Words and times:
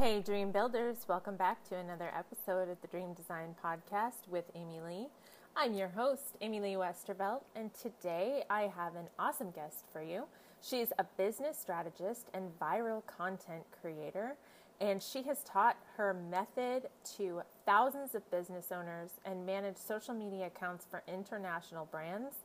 Hey, 0.00 0.22
Dream 0.22 0.50
Builders, 0.50 1.04
welcome 1.08 1.36
back 1.36 1.62
to 1.68 1.76
another 1.76 2.10
episode 2.16 2.70
of 2.70 2.80
the 2.80 2.88
Dream 2.88 3.12
Design 3.12 3.54
Podcast 3.62 4.26
with 4.30 4.46
Amy 4.54 4.80
Lee. 4.80 5.08
I'm 5.54 5.74
your 5.74 5.88
host, 5.88 6.38
Amy 6.40 6.58
Lee 6.58 6.72
Westervelt, 6.72 7.42
and 7.54 7.70
today 7.74 8.44
I 8.48 8.72
have 8.74 8.96
an 8.96 9.08
awesome 9.18 9.50
guest 9.50 9.84
for 9.92 10.02
you. 10.02 10.24
She's 10.62 10.90
a 10.98 11.04
business 11.18 11.58
strategist 11.58 12.28
and 12.32 12.50
viral 12.58 13.04
content 13.04 13.64
creator, 13.82 14.36
and 14.80 15.02
she 15.02 15.22
has 15.24 15.44
taught 15.44 15.76
her 15.98 16.14
method 16.14 16.88
to 17.18 17.42
thousands 17.66 18.14
of 18.14 18.28
business 18.30 18.72
owners 18.72 19.10
and 19.26 19.44
managed 19.44 19.76
social 19.76 20.14
media 20.14 20.46
accounts 20.46 20.86
for 20.90 21.02
international 21.08 21.84
brands. 21.84 22.36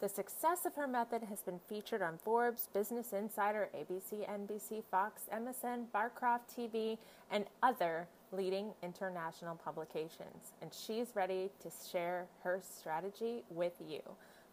The 0.00 0.08
success 0.08 0.66
of 0.66 0.74
her 0.74 0.88
method 0.88 1.22
has 1.22 1.40
been 1.40 1.60
featured 1.68 2.02
on 2.02 2.18
Forbes, 2.18 2.68
Business 2.74 3.12
Insider, 3.12 3.70
ABC, 3.74 4.28
NBC, 4.28 4.82
Fox, 4.90 5.22
MSN, 5.32 5.86
Barcroft 5.94 6.54
TV, 6.54 6.98
and 7.30 7.44
other 7.62 8.08
leading 8.32 8.72
international 8.82 9.54
publications. 9.54 10.52
And 10.60 10.74
she's 10.74 11.14
ready 11.14 11.50
to 11.60 11.70
share 11.90 12.26
her 12.42 12.60
strategy 12.60 13.44
with 13.48 13.74
you. 13.86 14.00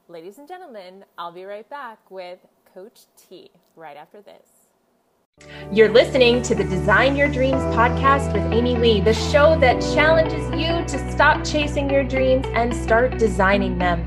Ladies 0.07 0.37
and 0.37 0.47
gentlemen, 0.47 1.05
I'll 1.17 1.31
be 1.31 1.43
right 1.43 1.69
back 1.69 1.99
with 2.11 2.39
Coach 2.73 3.01
T 3.17 3.49
right 3.75 3.97
after 3.97 4.21
this. 4.21 4.61
You're 5.71 5.89
listening 5.89 6.43
to 6.43 6.55
the 6.55 6.63
Design 6.63 7.15
Your 7.15 7.27
Dreams 7.27 7.61
podcast 7.75 8.31
with 8.31 8.43
Amy 8.53 8.75
Lee, 8.75 9.01
the 9.01 9.13
show 9.13 9.57
that 9.59 9.81
challenges 9.93 10.45
you 10.51 10.85
to 10.85 11.11
stop 11.11 11.43
chasing 11.43 11.89
your 11.89 12.03
dreams 12.03 12.45
and 12.53 12.73
start 12.75 13.17
designing 13.17 13.79
them. 13.79 14.05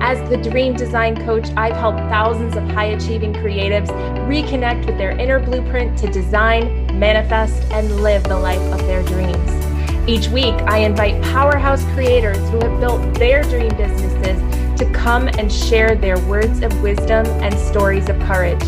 As 0.00 0.28
the 0.28 0.36
dream 0.36 0.74
design 0.74 1.16
coach, 1.24 1.48
I've 1.56 1.76
helped 1.76 1.98
thousands 1.98 2.54
of 2.56 2.68
high 2.70 2.86
achieving 2.86 3.32
creatives 3.32 3.88
reconnect 4.28 4.86
with 4.86 4.98
their 4.98 5.10
inner 5.12 5.40
blueprint 5.40 5.98
to 5.98 6.10
design, 6.10 6.86
manifest, 6.98 7.62
and 7.72 8.02
live 8.02 8.22
the 8.24 8.38
life 8.38 8.60
of 8.72 8.78
their 8.86 9.02
dreams. 9.04 10.08
Each 10.08 10.28
week, 10.28 10.54
I 10.66 10.78
invite 10.78 11.20
powerhouse 11.22 11.82
creators 11.94 12.38
who 12.50 12.60
have 12.60 12.78
built 12.78 13.14
their 13.14 13.42
dream 13.42 13.74
businesses 13.76 14.78
to 14.78 14.90
come 14.92 15.28
and 15.28 15.50
share 15.50 15.96
their 15.96 16.18
words 16.26 16.60
of 16.60 16.80
wisdom 16.82 17.26
and 17.42 17.58
stories 17.58 18.08
of 18.08 18.18
courage. 18.20 18.62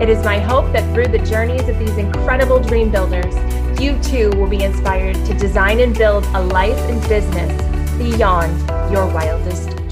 It 0.00 0.10
is 0.10 0.22
my 0.24 0.38
hope 0.38 0.72
that 0.72 0.92
through 0.94 1.08
the 1.08 1.24
journeys 1.26 1.66
of 1.68 1.78
these 1.78 1.96
incredible 1.96 2.60
dream 2.60 2.90
builders, 2.90 3.34
you 3.80 3.98
too 4.02 4.30
will 4.36 4.46
be 4.46 4.62
inspired 4.62 5.16
to 5.24 5.34
design 5.34 5.80
and 5.80 5.96
build 5.96 6.24
a 6.26 6.42
life 6.42 6.78
and 6.90 7.00
business 7.08 7.50
beyond 7.98 8.60
your 8.92 9.06
wildest. 9.06 9.85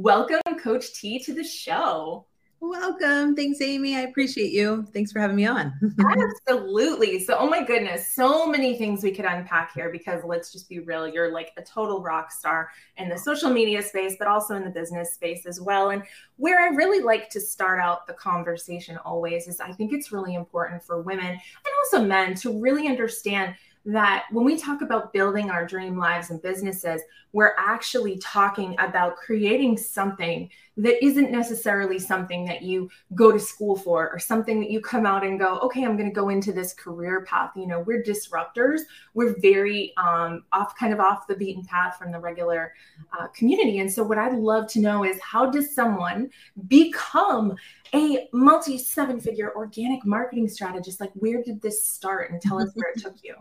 Welcome, 0.00 0.38
Coach 0.62 0.94
T, 0.94 1.18
to 1.24 1.34
the 1.34 1.42
show. 1.42 2.24
Welcome. 2.60 3.34
Thanks, 3.34 3.60
Amy. 3.60 3.96
I 3.96 4.02
appreciate 4.02 4.52
you. 4.52 4.86
Thanks 4.92 5.10
for 5.10 5.18
having 5.18 5.34
me 5.34 5.44
on. 5.44 5.72
Absolutely. 6.48 7.18
So, 7.18 7.36
oh 7.36 7.48
my 7.48 7.64
goodness, 7.64 8.14
so 8.14 8.46
many 8.46 8.78
things 8.78 9.02
we 9.02 9.10
could 9.10 9.24
unpack 9.24 9.74
here 9.74 9.90
because 9.90 10.22
let's 10.24 10.52
just 10.52 10.68
be 10.68 10.78
real, 10.78 11.08
you're 11.08 11.32
like 11.32 11.50
a 11.56 11.62
total 11.62 12.00
rock 12.00 12.30
star 12.30 12.70
in 12.96 13.08
the 13.08 13.18
social 13.18 13.50
media 13.50 13.82
space, 13.82 14.14
but 14.20 14.28
also 14.28 14.54
in 14.54 14.62
the 14.62 14.70
business 14.70 15.14
space 15.14 15.46
as 15.46 15.60
well. 15.60 15.90
And 15.90 16.04
where 16.36 16.60
I 16.60 16.68
really 16.76 17.02
like 17.02 17.28
to 17.30 17.40
start 17.40 17.80
out 17.80 18.06
the 18.06 18.12
conversation 18.12 18.98
always 18.98 19.48
is 19.48 19.58
I 19.58 19.72
think 19.72 19.92
it's 19.92 20.12
really 20.12 20.36
important 20.36 20.84
for 20.84 21.02
women 21.02 21.26
and 21.26 21.74
also 21.84 22.06
men 22.06 22.36
to 22.36 22.60
really 22.60 22.86
understand 22.86 23.56
that 23.88 24.26
when 24.32 24.44
we 24.44 24.58
talk 24.58 24.82
about 24.82 25.14
building 25.14 25.50
our 25.50 25.66
dream 25.66 25.96
lives 25.96 26.28
and 26.28 26.42
businesses, 26.42 27.00
we're 27.32 27.54
actually 27.56 28.18
talking 28.18 28.76
about 28.78 29.16
creating 29.16 29.78
something 29.78 30.50
that 30.76 31.02
isn't 31.02 31.30
necessarily 31.30 31.98
something 31.98 32.44
that 32.44 32.60
you 32.60 32.90
go 33.14 33.32
to 33.32 33.40
school 33.40 33.76
for 33.76 34.10
or 34.10 34.18
something 34.18 34.60
that 34.60 34.70
you 34.70 34.82
come 34.82 35.06
out 35.06 35.24
and 35.24 35.38
go, 35.38 35.58
okay, 35.60 35.86
I'm 35.86 35.96
going 35.96 36.08
to 36.08 36.14
go 36.14 36.28
into 36.28 36.52
this 36.52 36.74
career 36.74 37.24
path. 37.24 37.52
You 37.56 37.66
know, 37.66 37.80
we're 37.80 38.02
disruptors. 38.02 38.80
We're 39.14 39.34
very 39.40 39.94
um, 39.96 40.44
off, 40.52 40.76
kind 40.76 40.92
of 40.92 41.00
off 41.00 41.26
the 41.26 41.36
beaten 41.36 41.64
path 41.64 41.96
from 41.96 42.12
the 42.12 42.20
regular 42.20 42.74
uh, 43.18 43.28
community. 43.28 43.78
And 43.78 43.90
so, 43.90 44.02
what 44.02 44.18
I'd 44.18 44.34
love 44.34 44.68
to 44.72 44.80
know 44.80 45.02
is 45.02 45.18
how 45.22 45.50
does 45.50 45.74
someone 45.74 46.28
become 46.66 47.56
a 47.94 48.28
multi 48.34 48.76
seven 48.76 49.18
figure 49.18 49.50
organic 49.56 50.04
marketing 50.04 50.48
strategist? 50.48 51.00
Like, 51.00 51.12
where 51.14 51.42
did 51.42 51.62
this 51.62 51.86
start? 51.86 52.32
And 52.32 52.42
tell 52.42 52.60
us 52.60 52.70
where 52.74 52.92
it 52.92 53.00
took 53.00 53.14
you. 53.22 53.34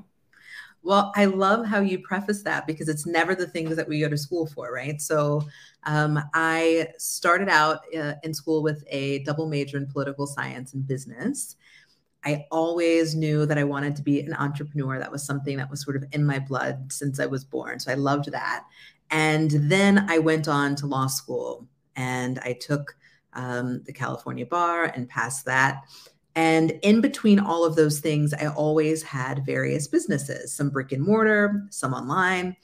Well, 0.88 1.12
I 1.18 1.26
love 1.26 1.66
how 1.66 1.82
you 1.82 2.00
preface 2.00 2.44
that 2.44 2.66
because 2.66 2.88
it's 2.88 3.06
never 3.06 3.36
the 3.36 3.46
things 3.46 3.76
that 3.76 3.90
we 3.90 4.00
go 4.00 4.08
to 4.08 4.18
school 4.18 4.48
for, 4.48 4.72
right? 4.72 5.02
So 5.02 5.42
um, 5.84 6.18
I 6.34 6.88
started 6.98 7.50
out 7.50 7.80
uh, 7.94 8.14
in 8.24 8.34
school 8.34 8.64
with 8.64 8.86
a 8.88 9.20
double 9.24 9.50
major 9.50 9.76
in 9.76 9.88
political 9.88 10.26
science 10.26 10.74
and 10.74 10.88
business. 10.88 11.58
I 12.24 12.46
always 12.52 13.16
knew 13.16 13.46
that 13.48 13.58
I 13.58 13.66
wanted 13.66 13.98
to 13.98 14.02
be 14.02 14.22
an 14.22 14.34
entrepreneur. 14.34 14.98
That 14.98 15.12
was 15.12 15.26
something 15.26 15.58
that 15.58 15.70
was 15.70 15.84
sort 15.84 15.98
of 15.98 16.06
in 16.14 16.24
my 16.24 16.40
blood 16.40 16.90
since 16.94 17.20
I 17.20 17.26
was 17.26 17.44
born. 17.44 17.82
So 17.82 17.92
I 17.92 17.96
loved 17.96 18.32
that. 18.32 18.64
And 19.12 19.52
then 19.52 20.10
I 20.10 20.20
went 20.20 20.48
on 20.48 20.76
to 20.78 20.88
law 20.88 21.08
school 21.08 21.68
and 21.98 22.40
I 22.46 22.54
took 22.54 22.96
um, 23.34 23.84
the 23.86 23.92
California 23.92 24.46
bar 24.46 24.86
and 24.86 25.10
passed 25.10 25.44
that. 25.48 25.84
And 26.38 26.78
in 26.84 27.02
between 27.02 27.40
all 27.40 27.66
of 27.66 27.76
those 27.76 28.00
things, 28.00 28.32
I 28.32 28.46
always 28.46 29.02
had 29.02 29.44
various 29.44 29.88
businesses, 29.88 30.54
some 30.54 30.70
brick 30.70 30.92
and 30.92 31.04
mortar, 31.04 31.66
some 31.72 31.96
online. 31.96 32.56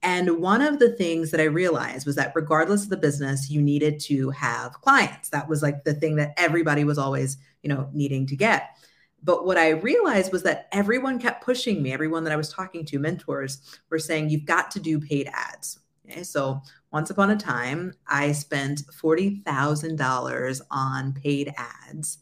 And 0.00 0.38
one 0.38 0.62
of 0.62 0.78
the 0.78 0.92
things 0.92 1.32
that 1.32 1.40
I 1.40 1.46
realized 1.46 2.06
was 2.06 2.14
that 2.14 2.30
regardless 2.36 2.84
of 2.84 2.90
the 2.90 2.96
business, 2.96 3.50
you 3.50 3.60
needed 3.60 3.98
to 4.02 4.30
have 4.30 4.80
clients. 4.80 5.30
That 5.30 5.48
was 5.48 5.60
like 5.60 5.82
the 5.82 5.94
thing 5.94 6.14
that 6.16 6.34
everybody 6.36 6.84
was 6.84 6.98
always, 6.98 7.36
you 7.64 7.68
know, 7.68 7.90
needing 7.92 8.28
to 8.28 8.36
get. 8.36 8.76
But 9.24 9.44
what 9.44 9.58
I 9.58 9.70
realized 9.70 10.30
was 10.30 10.44
that 10.44 10.68
everyone 10.70 11.18
kept 11.18 11.44
pushing 11.44 11.82
me. 11.82 11.92
Everyone 11.92 12.22
that 12.22 12.32
I 12.32 12.36
was 12.36 12.52
talking 12.52 12.84
to, 12.84 13.00
mentors, 13.00 13.80
were 13.90 13.98
saying, 13.98 14.30
you've 14.30 14.44
got 14.44 14.70
to 14.70 14.78
do 14.78 15.00
paid 15.00 15.28
ads. 15.32 15.80
Okay, 16.08 16.22
so 16.22 16.62
once 16.92 17.10
upon 17.10 17.30
a 17.30 17.36
time, 17.36 17.92
I 18.06 18.30
spent 18.30 18.82
$40,000 18.86 20.60
on 20.70 21.12
paid 21.12 21.52
ads 21.56 22.18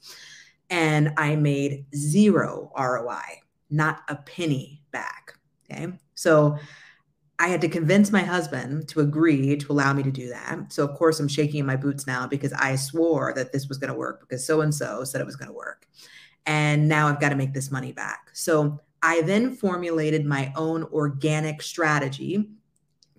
and 0.74 1.12
I 1.16 1.36
made 1.36 1.86
zero 1.94 2.72
ROI, 2.76 3.42
not 3.70 4.02
a 4.08 4.16
penny 4.16 4.82
back. 4.90 5.34
Okay. 5.70 5.92
So 6.16 6.58
I 7.38 7.46
had 7.46 7.60
to 7.60 7.68
convince 7.68 8.10
my 8.10 8.22
husband 8.22 8.88
to 8.88 8.98
agree 8.98 9.56
to 9.56 9.72
allow 9.72 9.92
me 9.92 10.02
to 10.02 10.10
do 10.10 10.28
that. 10.30 10.72
So, 10.72 10.84
of 10.84 10.96
course, 10.96 11.20
I'm 11.20 11.28
shaking 11.28 11.60
in 11.60 11.66
my 11.66 11.76
boots 11.76 12.08
now 12.08 12.26
because 12.26 12.52
I 12.52 12.74
swore 12.74 13.32
that 13.34 13.52
this 13.52 13.68
was 13.68 13.78
going 13.78 13.92
to 13.92 13.98
work 13.98 14.20
because 14.20 14.44
so 14.44 14.62
and 14.62 14.74
so 14.74 15.04
said 15.04 15.20
it 15.20 15.26
was 15.26 15.36
going 15.36 15.48
to 15.48 15.54
work. 15.54 15.86
And 16.44 16.88
now 16.88 17.06
I've 17.06 17.20
got 17.20 17.28
to 17.28 17.36
make 17.36 17.54
this 17.54 17.70
money 17.70 17.92
back. 17.92 18.30
So, 18.32 18.80
I 19.02 19.20
then 19.20 19.54
formulated 19.54 20.24
my 20.24 20.52
own 20.56 20.84
organic 20.84 21.60
strategy 21.60 22.48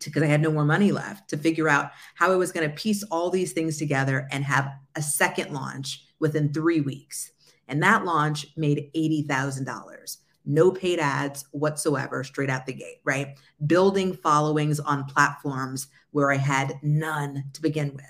because 0.03 0.23
I 0.23 0.27
had 0.27 0.41
no 0.41 0.51
more 0.51 0.65
money 0.65 0.91
left 0.91 1.29
to 1.29 1.37
figure 1.37 1.69
out 1.69 1.91
how 2.15 2.31
I 2.31 2.35
was 2.35 2.51
going 2.51 2.67
to 2.67 2.75
piece 2.75 3.03
all 3.03 3.29
these 3.29 3.53
things 3.53 3.77
together 3.77 4.27
and 4.31 4.43
have 4.43 4.71
a 4.95 5.01
second 5.01 5.53
launch 5.53 6.05
within 6.19 6.51
three 6.51 6.81
weeks. 6.81 7.31
And 7.67 7.81
that 7.83 8.05
launch 8.05 8.47
made 8.55 8.91
$80,000. 8.95 10.17
No 10.45 10.71
paid 10.71 10.99
ads 10.99 11.45
whatsoever, 11.51 12.23
straight 12.23 12.49
out 12.49 12.65
the 12.65 12.73
gate, 12.73 12.99
right? 13.03 13.37
Building 13.65 14.13
followings 14.13 14.79
on 14.79 15.05
platforms 15.05 15.87
where 16.11 16.31
I 16.31 16.37
had 16.37 16.79
none 16.83 17.45
to 17.53 17.61
begin 17.61 17.93
with 17.93 18.05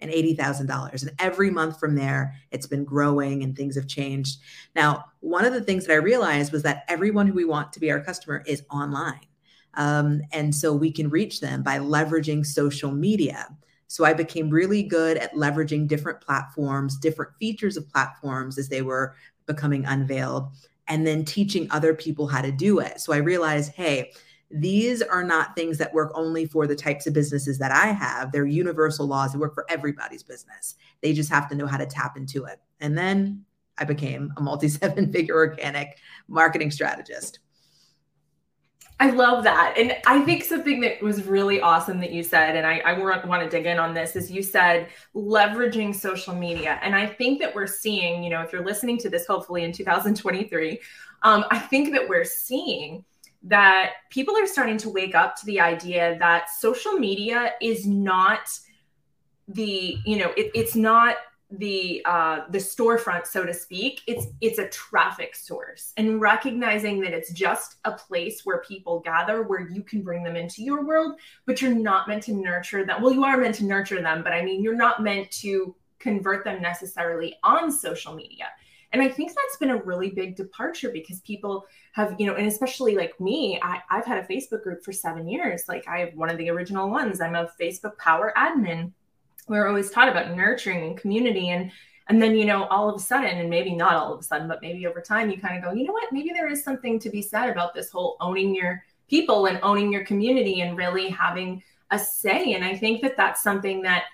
and 0.00 0.10
$80,000. 0.10 1.02
And 1.02 1.12
every 1.18 1.50
month 1.50 1.78
from 1.78 1.94
there, 1.94 2.34
it's 2.50 2.66
been 2.66 2.84
growing 2.84 3.42
and 3.42 3.56
things 3.56 3.74
have 3.76 3.86
changed. 3.86 4.38
Now, 4.74 5.04
one 5.20 5.44
of 5.44 5.52
the 5.52 5.62
things 5.62 5.86
that 5.86 5.92
I 5.92 5.96
realized 5.96 6.52
was 6.52 6.62
that 6.62 6.84
everyone 6.88 7.26
who 7.26 7.34
we 7.34 7.44
want 7.44 7.72
to 7.72 7.80
be 7.80 7.90
our 7.90 8.00
customer 8.00 8.42
is 8.46 8.62
online. 8.70 9.26
Um, 9.74 10.20
and 10.32 10.54
so 10.54 10.72
we 10.72 10.92
can 10.92 11.08
reach 11.08 11.40
them 11.40 11.62
by 11.62 11.78
leveraging 11.78 12.46
social 12.46 12.92
media. 12.92 13.48
So 13.94 14.04
I 14.04 14.12
became 14.12 14.50
really 14.50 14.82
good 14.82 15.18
at 15.18 15.34
leveraging 15.34 15.86
different 15.86 16.20
platforms, 16.20 16.96
different 16.96 17.30
features 17.38 17.76
of 17.76 17.88
platforms 17.88 18.58
as 18.58 18.68
they 18.68 18.82
were 18.82 19.14
becoming 19.46 19.84
unveiled, 19.84 20.48
and 20.88 21.06
then 21.06 21.24
teaching 21.24 21.68
other 21.70 21.94
people 21.94 22.26
how 22.26 22.42
to 22.42 22.50
do 22.50 22.80
it. 22.80 23.00
So 23.00 23.12
I 23.12 23.18
realized, 23.18 23.70
hey, 23.70 24.10
these 24.50 25.00
are 25.00 25.22
not 25.22 25.54
things 25.54 25.78
that 25.78 25.94
work 25.94 26.10
only 26.16 26.44
for 26.44 26.66
the 26.66 26.74
types 26.74 27.06
of 27.06 27.14
businesses 27.14 27.56
that 27.58 27.70
I 27.70 27.92
have. 27.92 28.32
They're 28.32 28.46
universal 28.46 29.06
laws 29.06 29.30
that 29.30 29.38
work 29.38 29.54
for 29.54 29.64
everybody's 29.68 30.24
business. 30.24 30.74
They 31.00 31.12
just 31.12 31.30
have 31.30 31.48
to 31.50 31.54
know 31.54 31.68
how 31.68 31.76
to 31.76 31.86
tap 31.86 32.16
into 32.16 32.46
it. 32.46 32.58
And 32.80 32.98
then 32.98 33.44
I 33.78 33.84
became 33.84 34.32
a 34.36 34.40
multi 34.40 34.70
seven 34.70 35.12
figure 35.12 35.36
organic 35.36 35.98
marketing 36.26 36.72
strategist. 36.72 37.38
I 39.00 39.10
love 39.10 39.42
that. 39.44 39.74
And 39.76 39.96
I 40.06 40.20
think 40.20 40.44
something 40.44 40.80
that 40.80 41.02
was 41.02 41.24
really 41.24 41.60
awesome 41.60 41.98
that 42.00 42.12
you 42.12 42.22
said, 42.22 42.54
and 42.54 42.64
I, 42.64 42.78
I 42.78 42.92
want 43.26 43.42
to 43.42 43.48
dig 43.48 43.66
in 43.66 43.78
on 43.78 43.92
this, 43.92 44.14
is 44.14 44.30
you 44.30 44.42
said 44.42 44.88
leveraging 45.14 45.94
social 45.94 46.34
media. 46.34 46.78
And 46.80 46.94
I 46.94 47.06
think 47.06 47.40
that 47.40 47.54
we're 47.54 47.66
seeing, 47.66 48.22
you 48.22 48.30
know, 48.30 48.40
if 48.42 48.52
you're 48.52 48.64
listening 48.64 48.98
to 48.98 49.10
this 49.10 49.26
hopefully 49.26 49.64
in 49.64 49.72
2023, 49.72 50.80
um, 51.22 51.44
I 51.50 51.58
think 51.58 51.92
that 51.92 52.08
we're 52.08 52.24
seeing 52.24 53.04
that 53.42 53.94
people 54.10 54.36
are 54.36 54.46
starting 54.46 54.78
to 54.78 54.88
wake 54.88 55.14
up 55.14 55.36
to 55.36 55.46
the 55.46 55.60
idea 55.60 56.16
that 56.20 56.48
social 56.50 56.92
media 56.92 57.52
is 57.60 57.86
not 57.86 58.48
the, 59.48 59.98
you 60.06 60.18
know, 60.18 60.32
it, 60.36 60.50
it's 60.54 60.76
not 60.76 61.16
the 61.50 62.02
uh, 62.04 62.40
the 62.50 62.58
storefront, 62.58 63.26
so 63.26 63.44
to 63.44 63.54
speak. 63.54 64.00
It's 64.06 64.26
it's 64.40 64.58
a 64.58 64.68
traffic 64.68 65.36
source, 65.36 65.92
and 65.96 66.20
recognizing 66.20 67.00
that 67.00 67.12
it's 67.12 67.32
just 67.32 67.76
a 67.84 67.92
place 67.92 68.42
where 68.44 68.62
people 68.62 69.00
gather, 69.00 69.42
where 69.42 69.68
you 69.68 69.82
can 69.82 70.02
bring 70.02 70.22
them 70.22 70.36
into 70.36 70.62
your 70.62 70.84
world, 70.84 71.18
but 71.46 71.60
you're 71.60 71.74
not 71.74 72.08
meant 72.08 72.22
to 72.24 72.32
nurture 72.32 72.84
them. 72.84 73.02
Well, 73.02 73.12
you 73.12 73.24
are 73.24 73.36
meant 73.36 73.56
to 73.56 73.64
nurture 73.64 74.02
them, 74.02 74.22
but 74.22 74.32
I 74.32 74.42
mean, 74.42 74.62
you're 74.62 74.74
not 74.76 75.02
meant 75.02 75.30
to 75.42 75.74
convert 75.98 76.44
them 76.44 76.60
necessarily 76.60 77.36
on 77.42 77.70
social 77.70 78.14
media. 78.14 78.46
And 78.92 79.02
I 79.02 79.08
think 79.08 79.30
that's 79.30 79.56
been 79.56 79.70
a 79.70 79.82
really 79.82 80.10
big 80.10 80.36
departure 80.36 80.90
because 80.90 81.20
people 81.22 81.66
have, 81.94 82.14
you 82.16 82.26
know, 82.26 82.36
and 82.36 82.46
especially 82.46 82.94
like 82.94 83.18
me, 83.20 83.58
I, 83.60 83.80
I've 83.90 84.04
had 84.04 84.18
a 84.18 84.26
Facebook 84.28 84.62
group 84.62 84.84
for 84.84 84.92
seven 84.92 85.26
years. 85.26 85.64
Like 85.66 85.88
I 85.88 85.98
have 85.98 86.14
one 86.14 86.30
of 86.30 86.38
the 86.38 86.48
original 86.48 86.88
ones. 86.88 87.20
I'm 87.20 87.34
a 87.34 87.50
Facebook 87.60 87.98
power 87.98 88.32
admin 88.36 88.92
we're 89.48 89.68
always 89.68 89.90
taught 89.90 90.08
about 90.08 90.36
nurturing 90.36 90.86
and 90.86 90.96
community 90.96 91.50
and 91.50 91.70
and 92.08 92.20
then 92.20 92.36
you 92.36 92.44
know 92.44 92.64
all 92.66 92.88
of 92.88 92.96
a 92.96 92.98
sudden 92.98 93.38
and 93.38 93.50
maybe 93.50 93.74
not 93.74 93.94
all 93.94 94.12
of 94.12 94.20
a 94.20 94.22
sudden 94.22 94.48
but 94.48 94.62
maybe 94.62 94.86
over 94.86 95.00
time 95.00 95.30
you 95.30 95.38
kind 95.38 95.56
of 95.56 95.64
go 95.64 95.72
you 95.72 95.84
know 95.86 95.92
what? 95.92 96.12
Maybe 96.12 96.30
there 96.30 96.48
is 96.48 96.62
something 96.62 96.98
to 97.00 97.10
be 97.10 97.22
said 97.22 97.48
about 97.48 97.74
this 97.74 97.90
whole 97.90 98.16
owning 98.20 98.54
your 98.54 98.82
people 99.08 99.46
and 99.46 99.58
owning 99.62 99.92
your 99.92 100.04
community 100.04 100.60
and 100.60 100.76
really 100.76 101.08
having 101.08 101.62
a 101.90 101.98
say. 101.98 102.54
And 102.54 102.64
i 102.64 102.76
think 102.76 103.02
that 103.02 103.16
that's 103.16 103.42
something 103.42 103.82
that 103.82 104.04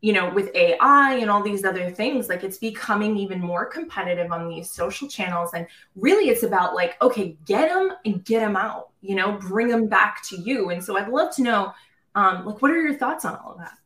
you 0.00 0.12
know 0.12 0.32
with 0.32 0.54
ai 0.54 1.14
and 1.14 1.28
all 1.28 1.42
these 1.42 1.64
other 1.64 1.90
things 1.90 2.28
like 2.28 2.44
it's 2.44 2.58
becoming 2.58 3.16
even 3.16 3.40
more 3.40 3.66
competitive 3.66 4.30
on 4.30 4.48
these 4.48 4.70
social 4.70 5.08
channels 5.08 5.50
and 5.54 5.66
really 5.96 6.28
it's 6.30 6.44
about 6.44 6.72
like 6.74 6.96
okay 7.02 7.36
get 7.44 7.68
them 7.68 7.90
and 8.04 8.24
get 8.24 8.38
them 8.38 8.56
out 8.56 8.90
you 9.00 9.16
know 9.16 9.32
bring 9.32 9.66
them 9.68 9.88
back 9.88 10.22
to 10.28 10.36
you. 10.36 10.70
And 10.70 10.82
so 10.82 10.96
i'd 10.96 11.08
love 11.08 11.34
to 11.36 11.42
know 11.42 11.72
um, 12.14 12.46
like 12.46 12.62
what 12.62 12.70
are 12.70 12.80
your 12.80 12.94
thoughts 12.94 13.24
on 13.24 13.36
all 13.36 13.52
of 13.52 13.58
that 13.58 13.76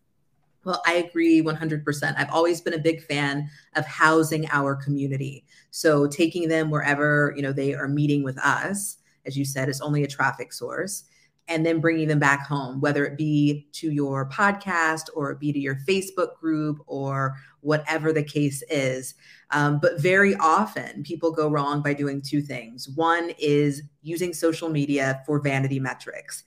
well, 0.65 0.83
I 0.87 0.95
agree 0.95 1.43
100%. 1.43 2.15
I've 2.17 2.31
always 2.31 2.61
been 2.61 2.75
a 2.75 2.79
big 2.79 3.03
fan 3.03 3.49
of 3.75 3.85
housing 3.87 4.47
our 4.51 4.77
community. 4.77 5.45
So 5.71 6.07
taking 6.07 6.49
them 6.49 6.71
wherever, 6.71 7.33
you 7.37 7.43
know, 7.43 7.53
they 7.53 7.75
are 7.75 7.89
meeting 7.89 8.23
with 8.23 8.39
us, 8.39 8.99
as 9.27 9.37
you 9.37 9.45
said, 9.45 9.69
is 9.69 9.81
only 9.81 10.05
a 10.05 10.09
traffic 10.09 10.53
source, 10.53 11.05
and 11.49 11.67
then 11.67 11.81
bringing 11.81 12.07
them 12.07 12.21
back 12.21 12.47
home, 12.47 12.81
whether 12.81 13.05
it 13.05 13.19
be 13.19 13.67
to 13.73 13.91
your 13.91 14.29
podcast 14.29 15.09
or 15.15 15.33
it 15.33 15.41
be 15.41 15.53
to 15.53 15.59
your 15.59 15.79
Facebook 15.89 16.37
group 16.37 16.79
or 16.87 17.35
whatever 17.61 18.13
the 18.13 18.23
case 18.23 18.63
is. 18.71 19.15
Um, 19.51 19.81
but 19.81 20.01
very 20.01 20.37
often 20.37 21.03
people 21.03 21.33
go 21.33 21.49
wrong 21.49 21.83
by 21.83 21.95
doing 21.95 22.23
two 22.23 22.41
things. 22.41 22.89
One 22.89 23.33
is 23.39 23.83
using 24.03 24.33
social 24.33 24.69
media 24.69 25.23
for 25.27 25.41
vanity 25.41 25.81
metrics. 25.81 26.45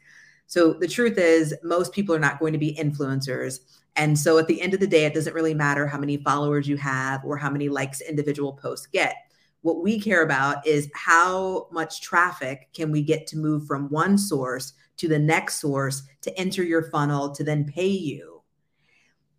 So 0.48 0.74
the 0.74 0.88
truth 0.88 1.18
is, 1.18 1.56
most 1.64 1.92
people 1.92 2.16
are 2.16 2.20
not 2.20 2.40
going 2.40 2.54
to 2.54 2.60
be 2.60 2.76
influencers 2.76 3.60
and 3.96 4.18
so 4.18 4.38
at 4.38 4.48
the 4.48 4.62
end 4.62 4.74
of 4.74 4.80
the 4.80 4.88
day, 4.88 5.06
it 5.06 5.14
doesn't 5.14 5.34
really 5.34 5.54
matter 5.54 5.88
how 5.88 5.98
many 5.98 6.18
followers 6.18 6.68
you 6.68 6.78
have 6.78 7.24
or 7.24 7.38
how 7.38 7.50
many 7.50 7.70
likes 7.70 8.02
individual 8.02 8.54
posts 8.54 8.88
get. 8.88 9.16
What 9.62 9.82
we 9.82 10.00
care 10.00 10.24
about 10.24 10.66
is 10.68 10.92
how 10.94 11.68
much 11.72 12.02
traffic 12.02 12.70
can 12.74 12.92
we 12.92 13.02
get 13.02 13.26
to 13.28 13.38
move 13.38 13.66
from 13.66 13.90
one 13.90 14.18
source 14.18 14.74
to 14.98 15.08
the 15.08 15.20
next 15.20 15.60
source 15.60 16.04
to 16.22 16.38
enter 16.38 16.64
your 16.64 16.84
funnel 16.90 17.32
to 17.32 17.44
then 17.44 17.66
pay 17.66 17.88
you. 17.88 18.42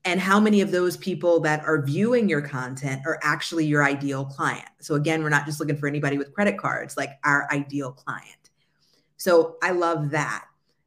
And 0.04 0.20
how 0.20 0.38
many 0.38 0.60
of 0.60 0.70
those 0.70 0.96
people 0.96 1.40
that 1.40 1.64
are 1.64 1.82
viewing 1.82 2.28
your 2.28 2.42
content 2.42 3.02
are 3.06 3.18
actually 3.22 3.66
your 3.66 3.84
ideal 3.84 4.24
client. 4.24 4.68
So, 4.80 4.94
again, 4.94 5.22
we're 5.22 5.30
not 5.30 5.46
just 5.46 5.58
looking 5.58 5.76
for 5.76 5.88
anybody 5.88 6.16
with 6.16 6.32
credit 6.32 6.58
cards, 6.58 6.96
like 6.96 7.10
our 7.24 7.48
ideal 7.50 7.92
client. 7.92 8.50
So, 9.16 9.56
I 9.62 9.72
love 9.72 10.10
that. 10.10 10.44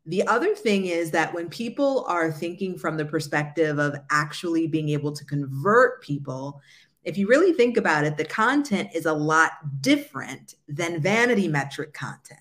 The 0.09 0.25
other 0.25 0.55
thing 0.55 0.87
is 0.87 1.11
that 1.11 1.31
when 1.35 1.49
people 1.49 2.03
are 2.07 2.31
thinking 2.31 2.79
from 2.79 2.97
the 2.97 3.05
perspective 3.05 3.77
of 3.77 3.95
actually 4.09 4.65
being 4.65 4.89
able 4.89 5.11
to 5.11 5.23
convert 5.23 6.01
people, 6.01 6.61
if 7.03 7.15
you 7.15 7.27
really 7.27 7.53
think 7.53 7.77
about 7.77 8.05
it, 8.05 8.17
the 8.17 8.25
content 8.25 8.89
is 8.95 9.05
a 9.05 9.13
lot 9.13 9.51
different 9.81 10.55
than 10.67 10.99
vanity 10.99 11.47
metric 11.47 11.93
content. 11.93 12.39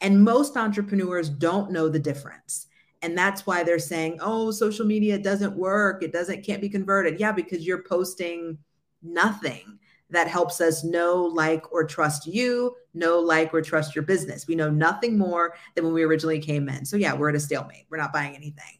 And 0.00 0.22
most 0.22 0.56
entrepreneurs 0.56 1.28
don't 1.28 1.72
know 1.72 1.88
the 1.88 1.98
difference. 1.98 2.68
And 3.02 3.18
that's 3.18 3.48
why 3.48 3.64
they're 3.64 3.80
saying, 3.80 4.18
oh, 4.20 4.52
social 4.52 4.86
media 4.86 5.18
doesn't 5.18 5.56
work. 5.56 6.04
It 6.04 6.12
doesn't, 6.12 6.44
can't 6.44 6.60
be 6.60 6.68
converted. 6.68 7.18
Yeah, 7.18 7.32
because 7.32 7.66
you're 7.66 7.82
posting 7.82 8.58
nothing 9.02 9.76
that 10.10 10.28
helps 10.28 10.60
us 10.60 10.84
know, 10.84 11.24
like, 11.24 11.72
or 11.72 11.84
trust 11.84 12.28
you, 12.28 12.76
know, 12.94 13.18
like, 13.18 13.52
or 13.54 13.62
trust 13.62 13.94
your 13.94 14.04
business. 14.04 14.46
We 14.46 14.54
know 14.54 14.70
nothing 14.70 15.16
more 15.16 15.54
than 15.74 15.84
when 15.84 15.94
we 15.94 16.02
originally 16.02 16.40
came 16.40 16.68
in. 16.68 16.84
So, 16.84 16.96
yeah, 16.96 17.14
we're 17.14 17.30
at 17.30 17.34
a 17.34 17.40
stalemate. 17.40 17.86
We're 17.90 17.98
not 17.98 18.12
buying 18.12 18.34
anything. 18.34 18.78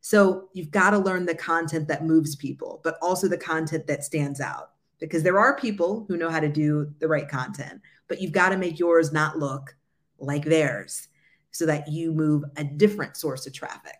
So, 0.00 0.48
you've 0.52 0.70
got 0.70 0.90
to 0.90 0.98
learn 0.98 1.26
the 1.26 1.34
content 1.34 1.88
that 1.88 2.04
moves 2.04 2.34
people, 2.36 2.80
but 2.82 2.96
also 3.00 3.28
the 3.28 3.38
content 3.38 3.86
that 3.86 4.04
stands 4.04 4.40
out 4.40 4.70
because 4.98 5.22
there 5.22 5.38
are 5.38 5.56
people 5.56 6.04
who 6.08 6.16
know 6.16 6.30
how 6.30 6.40
to 6.40 6.48
do 6.48 6.92
the 6.98 7.08
right 7.08 7.28
content, 7.28 7.80
but 8.08 8.20
you've 8.20 8.32
got 8.32 8.50
to 8.50 8.56
make 8.56 8.78
yours 8.78 9.12
not 9.12 9.38
look 9.38 9.76
like 10.18 10.44
theirs 10.44 11.08
so 11.50 11.66
that 11.66 11.88
you 11.88 12.12
move 12.12 12.44
a 12.56 12.64
different 12.64 13.16
source 13.16 13.46
of 13.46 13.52
traffic. 13.52 13.96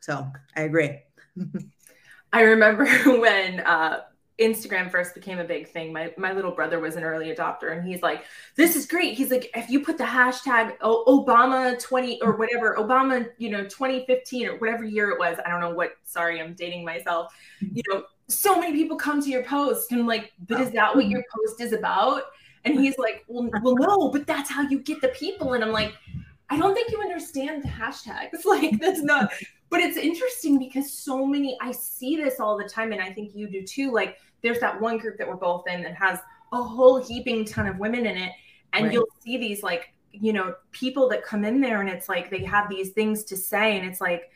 So, 0.00 0.28
I 0.56 0.62
agree. 0.62 1.00
I 2.32 2.42
remember 2.42 2.86
when 3.20 3.60
uh, 3.60 4.00
Instagram 4.38 4.90
first 4.90 5.14
became 5.14 5.38
a 5.38 5.44
big 5.44 5.68
thing, 5.68 5.92
my 5.92 6.12
my 6.16 6.32
little 6.32 6.52
brother 6.52 6.80
was 6.80 6.96
an 6.96 7.04
early 7.04 7.34
adopter, 7.34 7.76
and 7.76 7.86
he's 7.86 8.02
like, 8.02 8.24
"This 8.56 8.76
is 8.76 8.86
great." 8.86 9.14
He's 9.14 9.30
like, 9.30 9.50
"If 9.54 9.68
you 9.68 9.80
put 9.80 9.98
the 9.98 10.04
hashtag 10.04 10.78
Obama 10.78 11.78
twenty 11.80 12.20
or 12.22 12.36
whatever, 12.36 12.76
Obama, 12.78 13.28
you 13.38 13.50
know, 13.50 13.64
twenty 13.64 14.06
fifteen 14.06 14.46
or 14.46 14.56
whatever 14.56 14.84
year 14.84 15.10
it 15.10 15.18
was, 15.18 15.38
I 15.44 15.50
don't 15.50 15.60
know 15.60 15.74
what. 15.74 15.92
Sorry, 16.04 16.40
I'm 16.40 16.54
dating 16.54 16.84
myself. 16.84 17.32
You 17.60 17.82
know, 17.90 18.04
so 18.28 18.58
many 18.58 18.72
people 18.72 18.96
come 18.96 19.22
to 19.22 19.28
your 19.28 19.44
post, 19.44 19.92
and 19.92 20.06
like, 20.06 20.32
but 20.48 20.60
is 20.60 20.70
that 20.72 20.96
what 20.96 21.08
your 21.08 21.22
post 21.34 21.60
is 21.60 21.72
about? 21.72 22.22
And 22.64 22.78
he's 22.78 22.96
like, 22.96 23.24
well, 23.26 23.48
well, 23.62 23.76
no, 23.76 24.08
but 24.08 24.26
that's 24.26 24.50
how 24.50 24.62
you 24.62 24.78
get 24.78 25.00
the 25.00 25.08
people. 25.08 25.54
And 25.54 25.64
I'm 25.64 25.72
like, 25.72 25.94
I 26.48 26.56
don't 26.56 26.74
think 26.74 26.90
you 26.92 27.00
understand 27.00 27.62
the 27.62 27.68
hashtags. 27.68 28.30
Like 28.44 28.78
that's 28.78 29.02
not. 29.02 29.32
But 29.72 29.80
it's 29.80 29.96
interesting 29.96 30.60
because 30.60 30.92
so 30.92 31.26
many 31.26 31.58
I 31.60 31.72
see 31.72 32.14
this 32.14 32.38
all 32.38 32.56
the 32.56 32.68
time, 32.68 32.92
and 32.92 33.02
I 33.02 33.10
think 33.12 33.34
you 33.34 33.48
do 33.48 33.64
too. 33.64 33.90
Like 33.90 34.18
there's 34.42 34.60
that 34.60 34.80
one 34.80 34.98
group 34.98 35.18
that 35.18 35.26
we're 35.26 35.34
both 35.34 35.66
in 35.66 35.82
that 35.82 35.94
has 35.94 36.20
a 36.52 36.62
whole 36.62 37.02
heaping 37.02 37.44
ton 37.44 37.66
of 37.66 37.78
women 37.78 38.06
in 38.06 38.16
it 38.16 38.32
and 38.72 38.84
right. 38.84 38.92
you'll 38.92 39.08
see 39.20 39.38
these 39.38 39.62
like 39.62 39.92
you 40.12 40.32
know 40.32 40.54
people 40.70 41.08
that 41.08 41.24
come 41.24 41.44
in 41.44 41.60
there 41.60 41.80
and 41.80 41.88
it's 41.88 42.08
like 42.08 42.30
they 42.30 42.44
have 42.44 42.68
these 42.68 42.90
things 42.90 43.24
to 43.24 43.36
say 43.36 43.78
and 43.78 43.88
it's 43.88 44.00
like 44.00 44.30